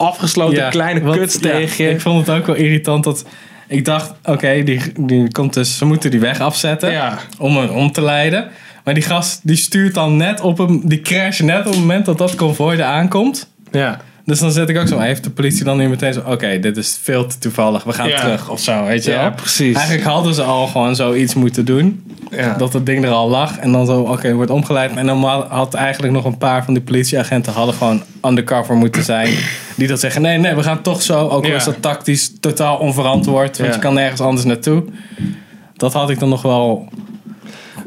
afgesloten 0.01 0.57
Ja, 0.57 0.69
kleine 0.69 1.11
kutsteegje. 1.11 1.83
ja, 1.83 1.89
ik 1.89 2.01
vond 2.01 2.27
het 2.27 2.35
ook 2.37 2.45
wel 2.45 2.55
irritant 2.55 3.03
dat... 3.03 3.25
Ik 3.67 3.85
dacht, 3.85 4.13
oké, 4.23 4.63
die, 4.63 4.81
die 4.99 5.31
komt 5.31 5.53
dus, 5.53 5.77
ze 5.77 5.85
moeten 5.85 6.11
die 6.11 6.19
weg 6.19 6.39
afzetten 6.39 6.91
Ja. 6.91 7.17
om 7.37 7.57
hem 7.57 7.69
om 7.69 7.91
te 7.91 8.01
leiden. 8.01 8.47
Maar 8.83 8.93
die 8.93 9.03
gast 9.03 9.39
die 9.43 9.55
stuurt 9.55 9.93
dan 9.93 10.17
net 10.17 10.41
op 10.41 10.57
hem, 10.57 10.81
die 10.83 11.01
crash 11.01 11.39
net 11.39 11.59
op 11.59 11.65
het 11.71 11.79
moment 11.79 12.05
dat 12.05 12.17
dat 12.17 12.35
konvooi 12.35 12.77
er 12.77 12.83
aankomt. 12.83 13.49
ja. 13.71 14.01
Dus 14.31 14.39
dan 14.39 14.51
zet 14.51 14.69
ik 14.69 14.77
ook 14.77 14.87
zo, 14.87 14.97
maar 14.97 15.05
heeft 15.05 15.23
de 15.23 15.29
politie 15.29 15.63
dan 15.63 15.77
nu 15.77 15.89
meteen 15.89 16.13
zo, 16.13 16.21
oké, 16.25 16.59
dit 16.59 16.77
is 16.77 16.99
veel 17.01 17.25
te 17.25 17.37
toevallig, 17.37 17.83
we 17.83 17.93
gaan 17.93 18.07
Ja. 18.07 18.19
terug 18.19 18.49
of 18.49 18.59
zo, 18.59 18.83
weet 18.85 19.03
je 19.03 19.11
Ja, 19.11 19.21
wel? 19.21 19.31
precies. 19.31 19.75
Eigenlijk 19.75 20.05
hadden 20.07 20.33
ze 20.33 20.43
al 20.43 20.67
gewoon 20.67 20.95
zoiets 20.95 21.33
moeten 21.33 21.65
doen. 21.65 22.03
Ja. 22.29 22.53
Dat 22.57 22.73
het 22.73 22.85
ding 22.85 23.03
er 23.05 23.09
al 23.11 23.29
lag 23.29 23.57
en 23.57 23.71
dan 23.71 23.85
zo, 23.85 24.01
oké, 24.01 24.33
wordt 24.33 24.51
omgeleid. 24.51 24.95
En 24.95 25.05
dan 25.05 25.23
had 25.49 25.73
eigenlijk 25.73 26.13
nog 26.13 26.25
een 26.25 26.37
paar 26.37 26.63
van 26.65 26.73
die 26.73 26.83
politieagenten 26.83 27.53
hadden 27.53 27.75
gewoon 27.75 28.01
undercover 28.25 28.75
moeten 28.75 29.03
zijn. 29.03 29.35
Die 29.75 29.87
dat 29.87 29.99
zeggen, 29.99 30.21
nee, 30.21 30.37
nee, 30.37 30.55
we 30.55 30.63
gaan 30.63 30.81
toch 30.81 31.01
zo. 31.01 31.27
Ook 31.27 31.43
al 31.43 31.49
Ja. 31.49 31.55
is 31.55 31.63
dat 31.63 31.81
tactisch 31.81 32.31
totaal 32.39 32.77
onverantwoord, 32.77 33.57
want 33.57 33.69
Ja. 33.69 33.75
je 33.75 33.81
kan 33.81 33.93
nergens 33.93 34.21
anders 34.21 34.45
naartoe. 34.45 34.83
Dat 35.75 35.93
had 35.93 36.09
ik 36.09 36.19
dan 36.19 36.29
nog 36.29 36.41
wel, 36.41 36.87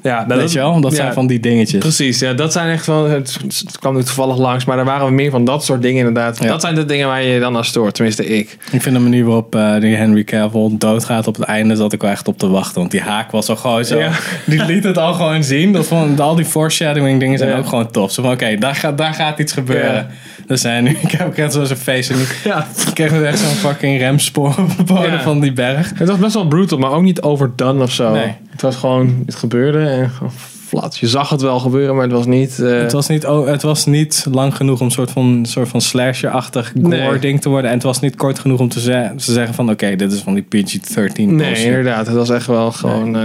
ja, 0.05 0.25
dat 0.25 0.39
weet 0.39 0.53
je 0.53 0.59
wel? 0.59 0.81
Dat 0.81 0.91
ja. 0.91 0.97
zijn 0.97 1.13
van 1.13 1.27
die 1.27 1.41
dingetjes. 1.41 1.81
Precies, 1.81 2.19
ja, 2.19 2.33
dat 2.33 2.53
zijn 2.53 2.71
echt 2.71 2.87
wel. 2.87 3.05
Het, 3.05 3.39
het 3.43 3.79
kwam 3.79 3.95
nu 3.95 4.03
toevallig 4.03 4.37
langs, 4.37 4.65
maar 4.65 4.79
er 4.79 4.85
waren 4.85 5.07
we 5.07 5.13
meer 5.13 5.31
van 5.31 5.45
dat 5.45 5.65
soort 5.65 5.83
dingen 5.83 5.99
inderdaad. 5.99 6.39
Ja. 6.43 6.49
Dat 6.49 6.61
zijn 6.61 6.75
de 6.75 6.85
dingen 6.85 7.07
waar 7.07 7.23
je 7.23 7.29
je 7.29 7.41
dan 7.41 7.57
aan 7.57 7.65
stoort, 7.65 7.95
tenminste 7.95 8.27
ik. 8.27 8.57
Ik 8.71 8.83
vind 8.83 8.95
de 8.95 9.01
manier 9.01 9.25
waarop 9.25 9.55
eh, 9.55 9.81
die 9.81 9.95
Henry 9.97 10.25
Cavill 10.25 10.69
doodgaat 10.79 11.27
op 11.27 11.37
het 11.37 11.45
einde, 11.45 11.77
zat 11.77 11.93
ik 11.93 12.03
wel 12.03 12.11
echt 12.11 12.29
op 12.29 12.39
te 12.39 12.49
wachten. 12.49 12.79
Want 12.79 12.91
die 12.91 13.01
haak 13.01 13.31
was 13.31 13.49
al 13.49 13.57
gewoon 13.57 13.85
zo. 13.85 13.99
Ja. 13.99 14.11
Die 14.47 14.65
liet 14.65 14.85
het 14.85 14.99
al 14.99 15.15
gewoon 15.15 15.45
zien. 15.45 15.73
Dat 15.73 15.91
al 16.19 16.35
die 16.35 16.45
foreshadowing 16.45 17.21
dingen 17.21 17.39
zijn 17.39 17.59
ook 17.59 17.67
gewoon 17.67 17.91
tof. 17.91 18.13
Zo 18.13 18.23
van, 18.23 18.33
oké, 18.33 18.57
daar, 18.59 18.75
gaat, 18.75 18.99
daar 18.99 19.15
gaat 19.15 19.39
iets 19.39 19.53
gebeuren. 19.53 20.07
Dus 20.47 20.61
zijn 20.61 20.85
nu, 20.85 20.91
ik 21.03 21.11
heb 21.11 21.27
ook 21.27 21.37
echt 21.37 21.53
zo 21.53 21.65
zijn 21.65 21.79
face. 21.79 22.13
En 22.13 22.19
Ja. 22.51 22.67
ik 22.87 22.95
kreeg 22.95 23.23
echt 23.23 23.39
zo'n 23.39 23.49
fucking 23.49 23.99
remspoor 23.99 24.55
op 24.59 24.77
de 24.77 24.83
bodem 24.83 25.21
van 25.21 25.41
die 25.41 25.53
berg. 25.53 25.93
Het 25.95 26.09
was 26.09 26.19
best 26.19 26.35
wel 26.35 26.47
brutal, 26.47 26.79
maar 26.79 26.91
ook 26.91 27.03
niet 27.03 27.23
overdone 27.23 27.83
of 27.83 27.93
zo. 27.93 28.13
Nee. 28.13 28.33
Het 28.55 28.63
was 28.63 28.77
gewoon, 28.77 29.23
het 29.27 29.35
gebeurde 29.35 29.79
en 29.89 30.11
gewoon 30.11 30.33
flat. 30.67 30.97
Je 30.99 31.09
zag 31.09 31.29
het 31.31 31.41
wel 31.41 31.59
gebeuren, 31.59 31.95
maar 31.95 32.05
het 32.05 32.13
was 32.13 32.27
niet... 32.27 32.59
eh, 32.61 32.79
Het 32.81 32.93
was, 32.93 33.09
niet, 33.09 33.27
oh, 33.27 33.47
het 33.47 33.63
was 33.63 33.87
niet 33.87 34.27
lang 34.31 34.57
genoeg 34.57 34.81
om 34.81 34.87
een 34.87 34.93
soort 34.93 35.11
van, 35.11 35.47
soort 35.49 35.69
van 35.69 35.81
slasher-achtig 35.81 36.73
gore 36.83 36.89
Nee. 37.11 37.19
ding 37.19 37.41
te 37.41 37.49
worden. 37.49 37.71
En 37.71 37.77
het 37.77 37.85
was 37.85 38.01
niet 38.01 38.17
kort 38.17 38.39
genoeg 38.39 38.61
om 38.61 38.69
te, 38.69 38.81
ze- 38.81 39.11
te 39.17 39.33
zeggen 39.33 39.55
van... 39.55 39.71
Oké, 39.71 39.97
dit 39.97 40.13
is 40.13 40.21
van 40.21 40.35
die 40.35 40.43
PG-13 40.43 41.13
nee, 41.15 41.65
inderdaad. 41.65 42.07
Het 42.07 42.17
was 42.17 42.31
echt 42.31 42.47
wel 42.47 42.73
gewoon... 42.73 43.17
eh, 43.17 43.23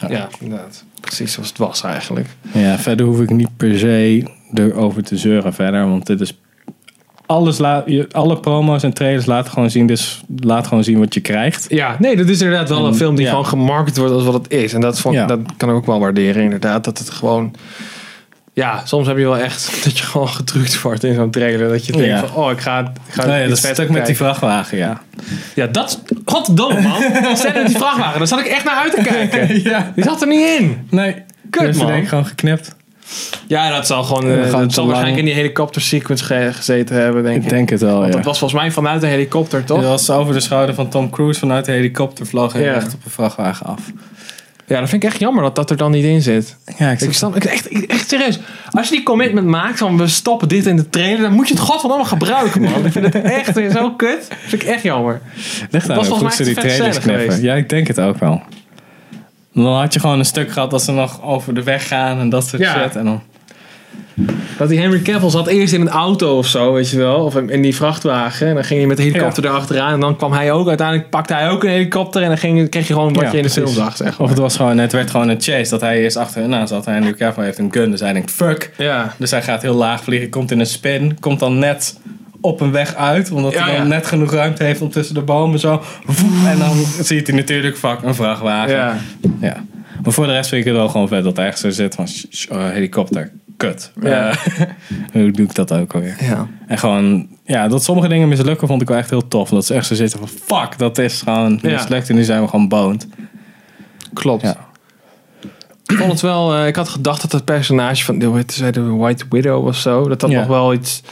Ja. 0.00 0.08
ja. 0.10 0.28
inderdaad. 0.40 0.84
Precies 1.00 1.32
zoals 1.32 1.48
het 1.48 1.58
was 1.58 1.82
eigenlijk. 1.82 2.28
Ja, 2.52 2.78
verder 2.78 3.06
hoef 3.06 3.20
ik 3.20 3.30
niet 3.30 3.56
per 3.56 3.78
se 3.78 4.22
erover 4.54 5.02
te 5.02 5.16
zeuren 5.16 5.52
verder. 5.54 5.88
Want 5.88 6.06
dit 6.06 6.20
is... 6.20 6.38
Alles 7.26 7.58
laat, 7.58 7.82
je, 7.86 8.06
alle 8.12 8.40
promo's 8.40 8.82
en 8.82 8.92
trailers 8.92 9.26
laten 9.26 9.52
gewoon 9.52 9.70
zien. 9.70 9.86
Dus 9.86 10.20
laat 10.40 10.66
gewoon 10.66 10.84
zien 10.84 10.98
wat 10.98 11.14
je 11.14 11.20
krijgt. 11.20 11.66
Ja, 11.68 11.96
nee, 11.98 12.16
dat 12.16 12.28
is 12.28 12.40
inderdaad 12.40 12.68
wel 12.68 12.78
En, 12.78 12.84
een 12.84 12.94
film 12.94 13.14
die 13.14 13.24
ja. 13.24 13.30
gewoon 13.30 13.46
gemarket 13.46 13.96
wordt 13.96 14.12
als 14.12 14.24
wat 14.24 14.34
het 14.34 14.50
is. 14.52 14.72
En 14.72 14.80
dat, 14.80 15.00
vond, 15.00 15.14
Ja. 15.14 15.26
dat 15.26 15.38
kan 15.56 15.68
ik 15.68 15.74
ook 15.74 15.86
wel 15.86 16.00
waarderen, 16.00 16.42
inderdaad. 16.42 16.84
Dat 16.84 16.98
het 16.98 17.10
gewoon... 17.10 17.54
Ja, 18.52 18.80
soms 18.84 19.06
heb 19.06 19.16
je 19.16 19.22
wel 19.24 19.38
echt 19.38 19.70
dat 19.84 19.98
je 19.98 20.04
gewoon 20.04 20.28
gedrukt 20.28 20.82
wordt 20.82 21.04
in 21.04 21.14
zo'n 21.14 21.30
trailer. 21.30 21.68
Dat 21.68 21.86
je 21.86 21.92
denkt 21.92 22.08
Ja. 22.08 22.26
van, 22.26 22.36
oh, 22.44 22.50
ik 22.50 22.60
ga, 22.60 22.80
ik 22.80 23.12
ga 23.12 23.40
iets 23.46 23.62
dat 23.62 23.72
stuk 23.74 23.90
met 23.90 24.06
die 24.06 24.16
vrachtwagen, 24.16 24.78
ja. 24.78 25.00
Ja, 25.54 25.66
dat... 25.66 26.02
Godverdomme, 26.24 26.80
man. 26.80 27.02
Stel 27.36 27.52
met 27.54 27.66
die 27.66 27.76
vrachtwagen. 27.76 28.18
Daar 28.18 28.26
zat 28.28 28.38
ik 28.38 28.46
echt 28.46 28.64
naar 28.64 28.74
uit 28.76 28.94
te 28.94 29.02
kijken. 29.02 29.62
ja. 29.70 29.92
Die 29.94 30.04
zat 30.04 30.20
er 30.20 30.28
niet 30.28 30.58
in. 30.60 30.86
Nee. 30.90 31.22
Kut, 31.50 31.66
Dus 31.66 31.76
man. 31.76 31.86
denk 31.86 32.08
gewoon 32.08 32.26
geknipt. 32.26 32.75
Ja, 33.46 33.70
dat 33.70 33.86
zal 33.86 34.02
gewoon... 34.04 34.30
Eh, 34.30 34.44
gewoon 34.44 34.60
dat 34.62 34.72
zal 34.72 34.84
waarschijnlijk 34.86 35.18
in 35.20 35.24
die 35.24 35.34
helikopter 35.34 35.82
sequence 35.82 36.24
ge- 36.24 36.50
gezeten 36.52 36.96
hebben, 36.96 37.22
denk 37.22 37.36
ik. 37.36 37.42
Ik 37.42 37.48
denk 37.48 37.70
het 37.70 37.80
wel, 37.80 37.94
Want 37.98 38.06
ja. 38.10 38.16
dat 38.16 38.24
was 38.24 38.38
volgens 38.38 38.60
mij 38.60 38.70
vanuit 38.70 39.02
een 39.02 39.08
helikopter, 39.08 39.64
toch? 39.64 39.80
Dat 39.80 39.88
was 39.90 40.10
over 40.10 40.34
de 40.34 40.40
schouder 40.40 40.74
van 40.74 40.88
Tom 40.88 41.10
Cruise 41.10 41.40
vanuit 41.40 41.64
de 41.64 41.72
helikopter 41.72 42.26
vloog 42.26 42.52
hij 42.52 42.62
Ja. 42.62 42.74
echt 42.74 42.94
op 42.94 43.04
een 43.04 43.10
vrachtwagen 43.10 43.66
af. 43.66 43.80
Ja, 44.68 44.80
dat 44.80 44.88
vind 44.88 45.02
ik 45.02 45.08
echt 45.08 45.18
jammer 45.20 45.42
dat 45.42 45.54
dat 45.56 45.70
er 45.70 45.76
dan 45.76 45.90
niet 45.90 46.04
in 46.04 46.22
zit. 46.22 46.56
Ja, 46.78 46.90
ik 46.90 47.00
Ik 47.00 47.12
snap, 47.12 47.36
ik, 47.36 47.44
echt, 47.44 47.86
echt 47.86 48.08
serieus. 48.08 48.38
Als 48.70 48.88
je 48.88 48.94
die 48.94 49.02
commitment 49.04 49.46
maakt 49.46 49.78
van 49.78 49.98
we 49.98 50.06
stoppen 50.08 50.48
dit 50.48 50.66
in 50.66 50.76
de 50.76 50.88
trailer, 50.90 51.20
dan 51.20 51.32
moet 51.32 51.48
je 51.48 51.54
het 51.54 51.62
godverdomme 51.62 52.04
gebruiken, 52.04 52.62
man. 52.62 52.86
ik 52.86 52.92
vind 52.92 53.12
het 53.12 53.22
echt 53.38 53.72
zo 53.72 53.90
kut. 53.90 54.26
Dat 54.28 54.38
vind 54.46 54.62
ik 54.62 54.68
echt 54.68 54.82
jammer. 54.82 55.20
Ligt 55.70 55.90
aan 55.90 55.96
was 55.96 56.08
hoe 56.08 56.18
goed 56.18 56.34
ze 56.34 56.42
mij 56.44 56.52
die 56.54 56.62
trailers 56.62 56.98
knippen. 56.98 57.42
Ja, 57.42 57.54
ik 57.54 57.68
denk 57.68 57.86
het 57.86 58.00
ook 58.00 58.18
wel. 58.18 58.42
Dan 59.64 59.74
had 59.74 59.94
je 59.94 60.00
gewoon 60.00 60.18
een 60.18 60.24
stuk 60.24 60.50
gehad 60.52 60.70
dat 60.70 60.82
ze 60.82 60.92
nog 60.92 61.22
over 61.22 61.54
de 61.54 61.62
weg 61.62 61.88
gaan 61.88 62.18
en 62.18 62.28
dat 62.28 62.46
soort 62.46 62.62
Ja. 62.62 62.82
shit. 62.82 62.96
En 62.96 63.04
dan, 63.04 63.22
Dat 64.58 64.68
die 64.68 64.78
Henry 64.78 65.02
Cavill 65.02 65.30
zat 65.30 65.46
eerst 65.46 65.72
in 65.72 65.80
een 65.80 65.88
auto 65.88 66.38
of 66.38 66.46
zo, 66.46 66.72
weet 66.72 66.90
je 66.90 66.98
wel. 66.98 67.24
Of 67.24 67.36
in 67.36 67.62
die 67.62 67.76
vrachtwagen. 67.76 68.46
En 68.46 68.54
dan 68.54 68.64
ging 68.64 68.80
je 68.80 68.86
met 68.86 68.96
de 68.96 69.02
helikopter 69.02 69.44
erachteraan. 69.44 69.92
En 69.92 70.00
dan 70.00 70.16
kwam 70.16 70.32
hij 70.32 70.52
ook. 70.52 70.68
Uiteindelijk 70.68 71.10
pakte 71.10 71.34
hij 71.34 71.50
ook 71.50 71.64
een 71.64 71.70
helikopter. 71.70 72.22
En 72.22 72.28
dan 72.28 72.38
ging, 72.38 72.68
kreeg 72.70 72.86
je 72.86 72.92
gewoon 72.92 73.12
wat 73.12 73.22
Ja, 73.24 73.30
je 73.30 73.36
in 73.36 73.42
de 73.42 73.50
film 73.50 73.66
zag, 73.68 73.96
zeg 73.96 74.20
Of 74.20 74.28
het 74.28 74.38
was 74.38 74.56
gewoon, 74.56 74.78
het 74.78 74.92
werd 74.92 75.10
gewoon 75.10 75.28
een 75.28 75.40
chase 75.40 75.70
dat 75.70 75.80
hij 75.80 76.02
eerst 76.02 76.16
achter 76.16 76.40
hen 76.42 76.54
aan 76.54 76.68
zat. 76.68 76.86
En 76.86 76.92
Henry 76.92 77.14
Cavill 77.14 77.44
heeft 77.44 77.58
een 77.58 77.72
gun, 77.72 77.90
dus 77.90 78.00
hij 78.00 78.12
denkt 78.12 78.30
fuck. 78.30 78.70
Ja. 78.76 79.14
Dus 79.16 79.30
hij 79.30 79.42
gaat 79.42 79.62
heel 79.62 79.74
laag 79.74 80.02
vliegen, 80.02 80.28
komt 80.30 80.50
in 80.50 80.60
een 80.60 80.66
spin, 80.66 81.16
komt 81.20 81.40
dan 81.40 81.58
net 81.58 81.98
op 82.46 82.60
een 82.60 82.72
weg 82.72 82.94
uit. 82.94 83.30
Omdat 83.30 83.52
Ja, 83.52 83.64
hij 83.64 83.76
dan 83.76 83.82
ja. 83.82 83.88
net 83.88 84.06
genoeg 84.06 84.32
ruimte 84.32 84.64
heeft 84.64 84.80
om 84.80 84.90
tussen 84.90 85.14
de 85.14 85.22
bomen 85.22 85.58
zo. 85.58 85.82
En 86.46 86.58
dan 86.58 86.76
ziet 87.00 87.26
hij 87.26 87.36
natuurlijk 87.36 87.76
fuck 87.76 87.98
een 88.02 88.14
vrachtwagen. 88.14 88.74
Ja. 88.74 88.96
Ja. 89.40 89.64
Maar 90.02 90.12
voor 90.12 90.26
de 90.26 90.32
rest 90.32 90.48
vind 90.48 90.60
ik 90.60 90.66
het 90.68 90.76
wel 90.76 90.88
gewoon 90.88 91.08
vet 91.08 91.24
dat 91.24 91.36
hij 91.36 91.46
echt 91.46 91.58
zo 91.58 91.70
zit 91.70 91.94
van 91.94 92.06
oh, 92.48 92.68
helikopter. 92.70 93.30
Kut. 93.56 93.92
Ja. 94.02 94.32
Hoe 95.12 95.30
doe 95.30 95.46
ik 95.46 95.54
dat 95.54 95.72
ook 95.72 95.94
alweer? 95.94 96.16
ja. 96.20 96.46
En 96.66 96.78
gewoon, 96.78 97.26
ja, 97.44 97.68
dat 97.68 97.84
sommige 97.84 98.08
dingen 98.08 98.28
mislukken 98.28 98.68
vond 98.68 98.82
ik 98.82 98.88
wel 98.88 98.96
echt 98.96 99.10
heel 99.10 99.28
tof. 99.28 99.48
Dat 99.48 99.66
ze 99.66 99.74
echt 99.74 99.86
zo 99.86 99.94
zitten 99.94 100.18
van 100.18 100.28
fuck, 100.28 100.78
dat 100.78 100.98
is 100.98 101.22
gewoon 101.22 101.58
mislukt 101.62 102.08
en 102.08 102.14
nu 102.14 102.22
zijn 102.22 102.42
we 102.42 102.48
gewoon 102.48 102.68
boned. 102.68 103.06
Klopt. 104.12 104.54
Ik 105.86 105.96
vond 105.96 106.12
het 106.12 106.20
wel... 106.20 106.54
eh, 106.54 106.66
ik 106.66 106.76
had 106.76 106.88
gedacht 106.88 107.22
dat 107.22 107.32
het 107.32 107.44
personage 107.44 108.04
van... 108.04 108.18
De, 108.18 108.26
hoe 108.26 108.44
de 108.70 108.82
White 108.82 109.24
Widow 109.30 109.66
of 109.66 109.76
zo... 109.76 110.08
Dat 110.08 110.20
dat 110.20 110.30
nog 110.30 110.46
wel 110.46 110.74
iets... 110.74 111.02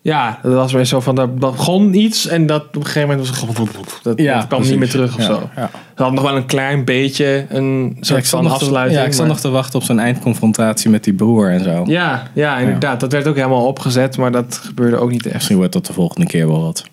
Ja, 0.00 0.38
dat 0.42 0.52
was 0.52 0.72
weer 0.72 0.84
zo 0.84 1.00
van... 1.00 1.14
Dat 1.14 1.38
begon 1.38 1.94
iets 1.94 2.26
en 2.26 2.46
dat 2.46 2.62
op 2.66 2.74
een 2.76 2.84
gegeven 2.84 3.08
moment 3.08 3.28
was 3.28 3.40
het... 3.40 4.02
Dat, 4.02 4.16
dat 4.18 4.46
kwam 4.46 4.62
niet 4.62 4.78
meer 4.78 4.88
terug 4.90 5.14
of 5.14 5.20
ja. 5.20 5.26
zo. 5.26 5.48
Ja. 5.56 5.70
Ze 5.96 6.02
had 6.02 6.12
nog 6.12 6.22
wel 6.22 6.36
een 6.36 6.46
klein 6.46 6.84
beetje 6.84 7.46
een 7.48 7.92
Ja, 7.96 8.02
soort 8.04 8.28
van 8.28 8.44
te, 8.44 8.50
afsluiting. 8.50 9.00
ja, 9.00 9.06
ik 9.06 9.16
maar- 9.18 9.26
nog 9.26 9.40
te 9.40 9.48
wachten 9.48 9.78
op 9.78 9.84
zo'n 9.84 9.98
eindconfrontatie 9.98 10.90
met 10.90 11.04
die 11.04 11.14
broer 11.14 11.50
en 11.50 11.64
zo. 11.64 11.82
ja, 11.86 12.22
ja, 12.32 12.58
inderdaad. 12.58 13.00
Dat 13.00 13.12
werd 13.12 13.26
ook 13.26 13.36
helemaal 13.36 13.66
opgezet, 13.66 14.16
maar 14.16 14.32
dat 14.32 14.60
gebeurde 14.64 14.96
ook 14.96 15.10
niet 15.10 15.24
echt. 15.24 15.34
Misschien 15.34 15.56
wordt 15.56 15.72
dat 15.72 15.86
de 15.86 15.92
volgende 15.92 16.26
keer 16.26 16.46
wel 16.46 16.60
wat. 16.62 16.84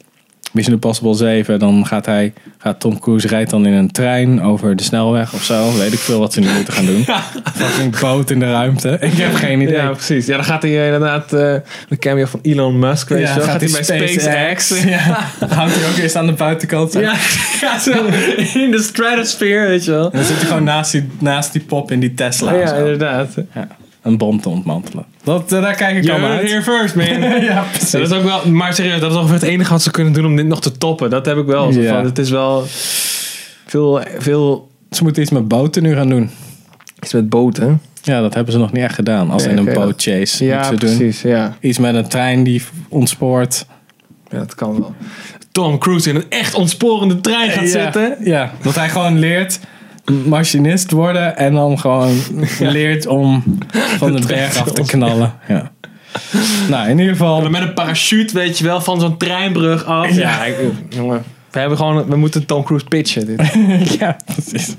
Mission 0.56 0.74
Impossible 0.74 1.14
7, 1.14 1.60
dan 1.60 1.86
gaat 1.86 2.06
hij, 2.06 2.34
gaat 2.58 2.80
Tom 2.80 3.00
Cruise 3.00 3.28
rijdt 3.28 3.50
dan 3.50 3.66
in 3.66 3.74
een 3.74 3.92
trein 3.92 4.42
over 4.42 4.76
de 4.76 4.84
snelweg 4.84 5.34
of 5.34 5.44
zo. 5.44 5.78
Weet 5.78 5.94
ik 5.94 6.00
veel 6.00 6.20
wat 6.20 6.34
ze 6.34 6.40
nu 6.40 6.48
moeten 6.50 6.74
gaan 6.74 6.86
doen. 6.86 7.06
Fucking 7.56 8.00
boot 8.00 8.30
in 8.30 8.40
de 8.40 8.52
ruimte. 8.52 8.98
Ik 9.02 9.14
heb 9.14 9.34
geen 9.36 9.62
idee. 9.62 9.76
Ja, 9.76 9.90
precies. 9.90 10.26
Ja, 10.26 10.36
dan 10.36 10.46
gaat 10.46 10.62
hij 10.62 10.72
eh, 10.72 10.86
inderdaad 10.86 11.34
eh, 11.34 11.56
de 11.90 11.98
cameo 12.00 12.26
van 12.26 12.40
Elon 12.44 12.80
Musk, 12.80 13.10
weet 13.10 13.22
Ja, 13.22 13.34
je 13.34 13.40
wel. 13.40 13.48
Gaat, 13.48 13.62
hij 13.62 13.70
bij 13.72 13.84
SpaceX. 13.84 14.84
Ja. 14.84 15.30
Houdt 15.48 15.76
hij 15.76 15.90
ook 15.90 15.98
eerst 15.98 16.16
aan 16.16 16.26
de 16.26 16.34
buitenkant. 16.34 16.94
Ja, 16.94 17.16
ja, 17.62 17.80
zo 17.80 17.92
in 18.54 18.72
de 18.72 18.82
stratosphere, 18.82 19.68
weet 19.68 19.86
je 19.86 19.92
wel. 19.92 20.06
En 20.06 20.18
dan 20.18 20.24
zit 20.24 20.38
hij 20.38 20.46
gewoon 20.46 20.64
naast 20.64 20.92
die, 20.92 21.08
naast 21.20 21.52
die 21.52 21.62
pop 21.62 21.92
in 21.92 22.00
die 22.00 22.14
Tesla. 22.14 22.54
Ja, 22.54 22.68
zo. 22.68 22.76
inderdaad. 22.76 23.34
Ja. 23.54 23.68
Een 24.06 24.18
bom 24.18 24.42
te 24.42 24.50
ontmantelen. 24.50 25.06
Dat, 25.24 25.52
eh, 25.52 25.62
daar 25.62 25.76
kijk 25.76 25.98
ik 25.98 26.04
You 26.04 26.16
al 26.16 26.20
naar 26.22 26.30
heard 26.30 26.44
it 26.50 26.54
uit. 26.54 26.66
here 26.66 26.78
first, 26.80 26.96
man. 26.96 27.30
Ja, 27.44 27.62
precies. 27.72 27.92
Ja, 27.92 28.00
dat 28.00 28.12
is 28.12 28.18
ook 28.18 28.24
wel, 28.24 28.52
maar 28.52 28.74
serieus, 28.74 29.00
dat 29.00 29.12
is 29.12 29.18
ongeveer 29.18 29.34
het 29.36 29.44
enige 29.44 29.72
wat 29.72 29.82
ze 29.82 29.92
kunnen 29.92 30.14
doen 30.14 30.26
om 30.26 30.36
dit 30.36 30.46
nog 30.46 30.62
te 30.62 30.72
toppen. 30.72 31.10
Dat 31.10 31.26
heb 31.26 31.38
ik 31.38 31.46
wel. 31.46 31.72
Ja. 31.72 31.94
van, 31.96 32.06
het 32.06 32.18
is 32.18 32.30
wel 32.30 32.64
veel, 33.66 34.02
veel 34.18 34.70
Ze 34.92 35.04
moeten 35.04 35.22
iets 35.22 35.32
met 35.32 35.48
boten 35.48 35.84
nu 35.84 35.96
gaan 35.96 36.10
doen. 36.10 36.30
iets 37.04 37.14
met 37.14 37.30
boten. 37.30 37.82
Ja, 38.02 38.22
dat 38.22 38.34
hebben 38.34 38.54
ze 38.54 38.60
nog 38.60 38.72
niet 38.72 38.84
echt 38.84 38.96
gedaan. 38.96 39.32
Als 39.32 39.44
Nee, 39.44 39.52
in 39.52 39.58
een 39.58 39.68
oké, 39.70 39.74
boat 39.80 40.02
chase. 40.02 40.46
Ja, 40.46 40.56
moeten 40.70 40.80
ze 40.80 40.86
doen. 40.86 40.98
precies. 40.98 41.22
Ja. 41.22 41.58
Iets 41.60 41.78
met 41.78 41.96
een 41.96 42.08
trein 42.08 42.44
die 42.44 42.64
ontspoort. 42.90 43.66
ja, 44.32 44.38
dat 44.38 44.56
kan 44.56 44.80
wel. 44.80 44.94
Tom 45.52 45.78
Cruise 45.78 46.10
in 46.10 46.16
een 46.16 46.26
echt 46.30 46.54
ontsporende 46.54 47.22
trein 47.22 47.50
gaat 47.52 47.64
ja, 47.64 47.70
zitten. 47.84 48.16
Ja, 48.24 48.52
dat 48.62 48.76
hij 48.76 48.90
gewoon 48.90 49.20
leert 49.20 49.60
machinist 50.26 50.92
worden 50.92 51.38
en 51.38 51.54
dan 51.54 51.80
gewoon 51.80 52.18
leert 52.60 53.08
om 53.08 53.44
van 53.98 54.16
de 54.16 54.26
berg 54.28 54.58
af 54.58 54.72
te 54.72 54.82
knallen. 54.82 55.34
Ja. 55.48 55.72
Nou, 56.70 56.90
in 56.90 56.98
ieder 57.00 57.12
geval. 57.12 57.50
Met 57.50 57.62
een 57.62 57.74
parachute, 57.74 58.34
weet 58.34 58.58
je 58.58 58.64
wel, 58.64 58.82
van 58.82 59.00
zo'n 59.00 59.18
treinbrug 59.18 59.86
af. 59.86 60.16
Ja, 60.16 60.44
ik- 60.46 60.56
jongen. 60.90 61.24
We, 61.52 61.60
hebben 61.60 61.78
gewoon, 61.78 62.06
we 62.06 62.16
moeten 62.16 62.46
Tom 62.46 62.64
Cruise 62.64 62.86
pitchen. 62.86 63.26
Dit. 63.26 63.42
Ja, 64.00 64.18
precies. 64.26 64.76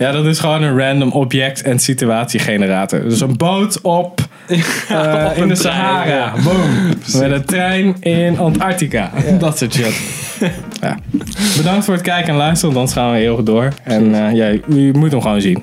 Ja, 0.00 0.12
dat 0.12 0.26
is 0.26 0.38
gewoon 0.38 0.62
een 0.62 0.78
random 0.78 1.10
object- 1.10 1.62
en 1.62 1.78
situatiegenerator. 1.78 3.02
Dus 3.08 3.20
een 3.20 3.36
boot 3.36 3.80
op, 3.80 4.20
eh, 4.88 5.26
op 5.30 5.36
in 5.42 5.48
de 5.48 5.54
Sahara. 5.54 6.06
ja. 6.08 6.32
Boom. 6.44 6.88
Met 7.20 7.30
een 7.30 7.44
trein 7.44 7.96
in 8.00 8.38
Antarctica. 8.38 9.10
Dat 9.38 9.58
soort 9.58 9.74
shit. 9.74 10.00
Ja. 10.80 10.96
Bedankt 11.56 11.84
voor 11.84 11.94
het 11.94 12.02
kijken 12.02 12.28
en 12.30 12.36
luisteren, 12.36 12.74
want 12.74 12.76
anders 12.76 12.92
gaan 13.06 13.12
we 13.12 13.18
heel 13.18 13.42
door. 13.44 13.72
En 13.82 14.14
eh, 14.14 14.34
ja, 14.34 14.46
je 14.68 14.90
moet 14.92 15.10
hem 15.10 15.20
gewoon 15.20 15.40
zien. 15.40 15.62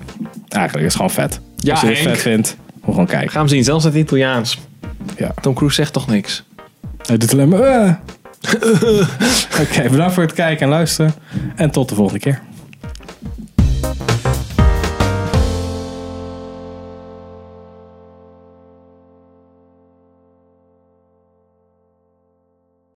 Eigenlijk 0.50 0.86
is 0.88 0.94
het 0.94 0.96
gewoon 0.96 1.12
vet. 1.12 1.40
Ja, 1.56 1.72
Als 1.72 1.82
je 1.82 1.88
het 1.88 1.98
vet 1.98 2.18
vindt, 2.18 2.58
moet 2.74 2.94
gewoon 2.94 3.06
kijken. 3.06 3.30
Ga 3.30 3.40
hem 3.40 3.48
zien, 3.48 3.64
zelfs 3.64 3.86
in 3.86 3.92
het 3.92 4.00
Italiaans. 4.00 4.60
Ja. 5.18 5.32
Tom 5.42 5.54
Cruise 5.54 5.76
zegt 5.76 5.94
toch 5.94 6.08
niks. 6.08 6.44
Hij 7.06 7.18
doet 7.18 7.34
alleen 7.34 7.50
maar... 7.50 7.62
eh. 7.62 7.94
Oké, 9.62 9.90
bedankt 9.90 10.14
voor 10.14 10.24
het 10.24 10.34
kijken 10.34 10.64
en 10.64 10.70
luisteren. 10.70 11.14
En 11.56 11.72
tot 11.72 11.90
de 11.90 11.96
volgende 11.96 12.20
keer. 12.20 12.42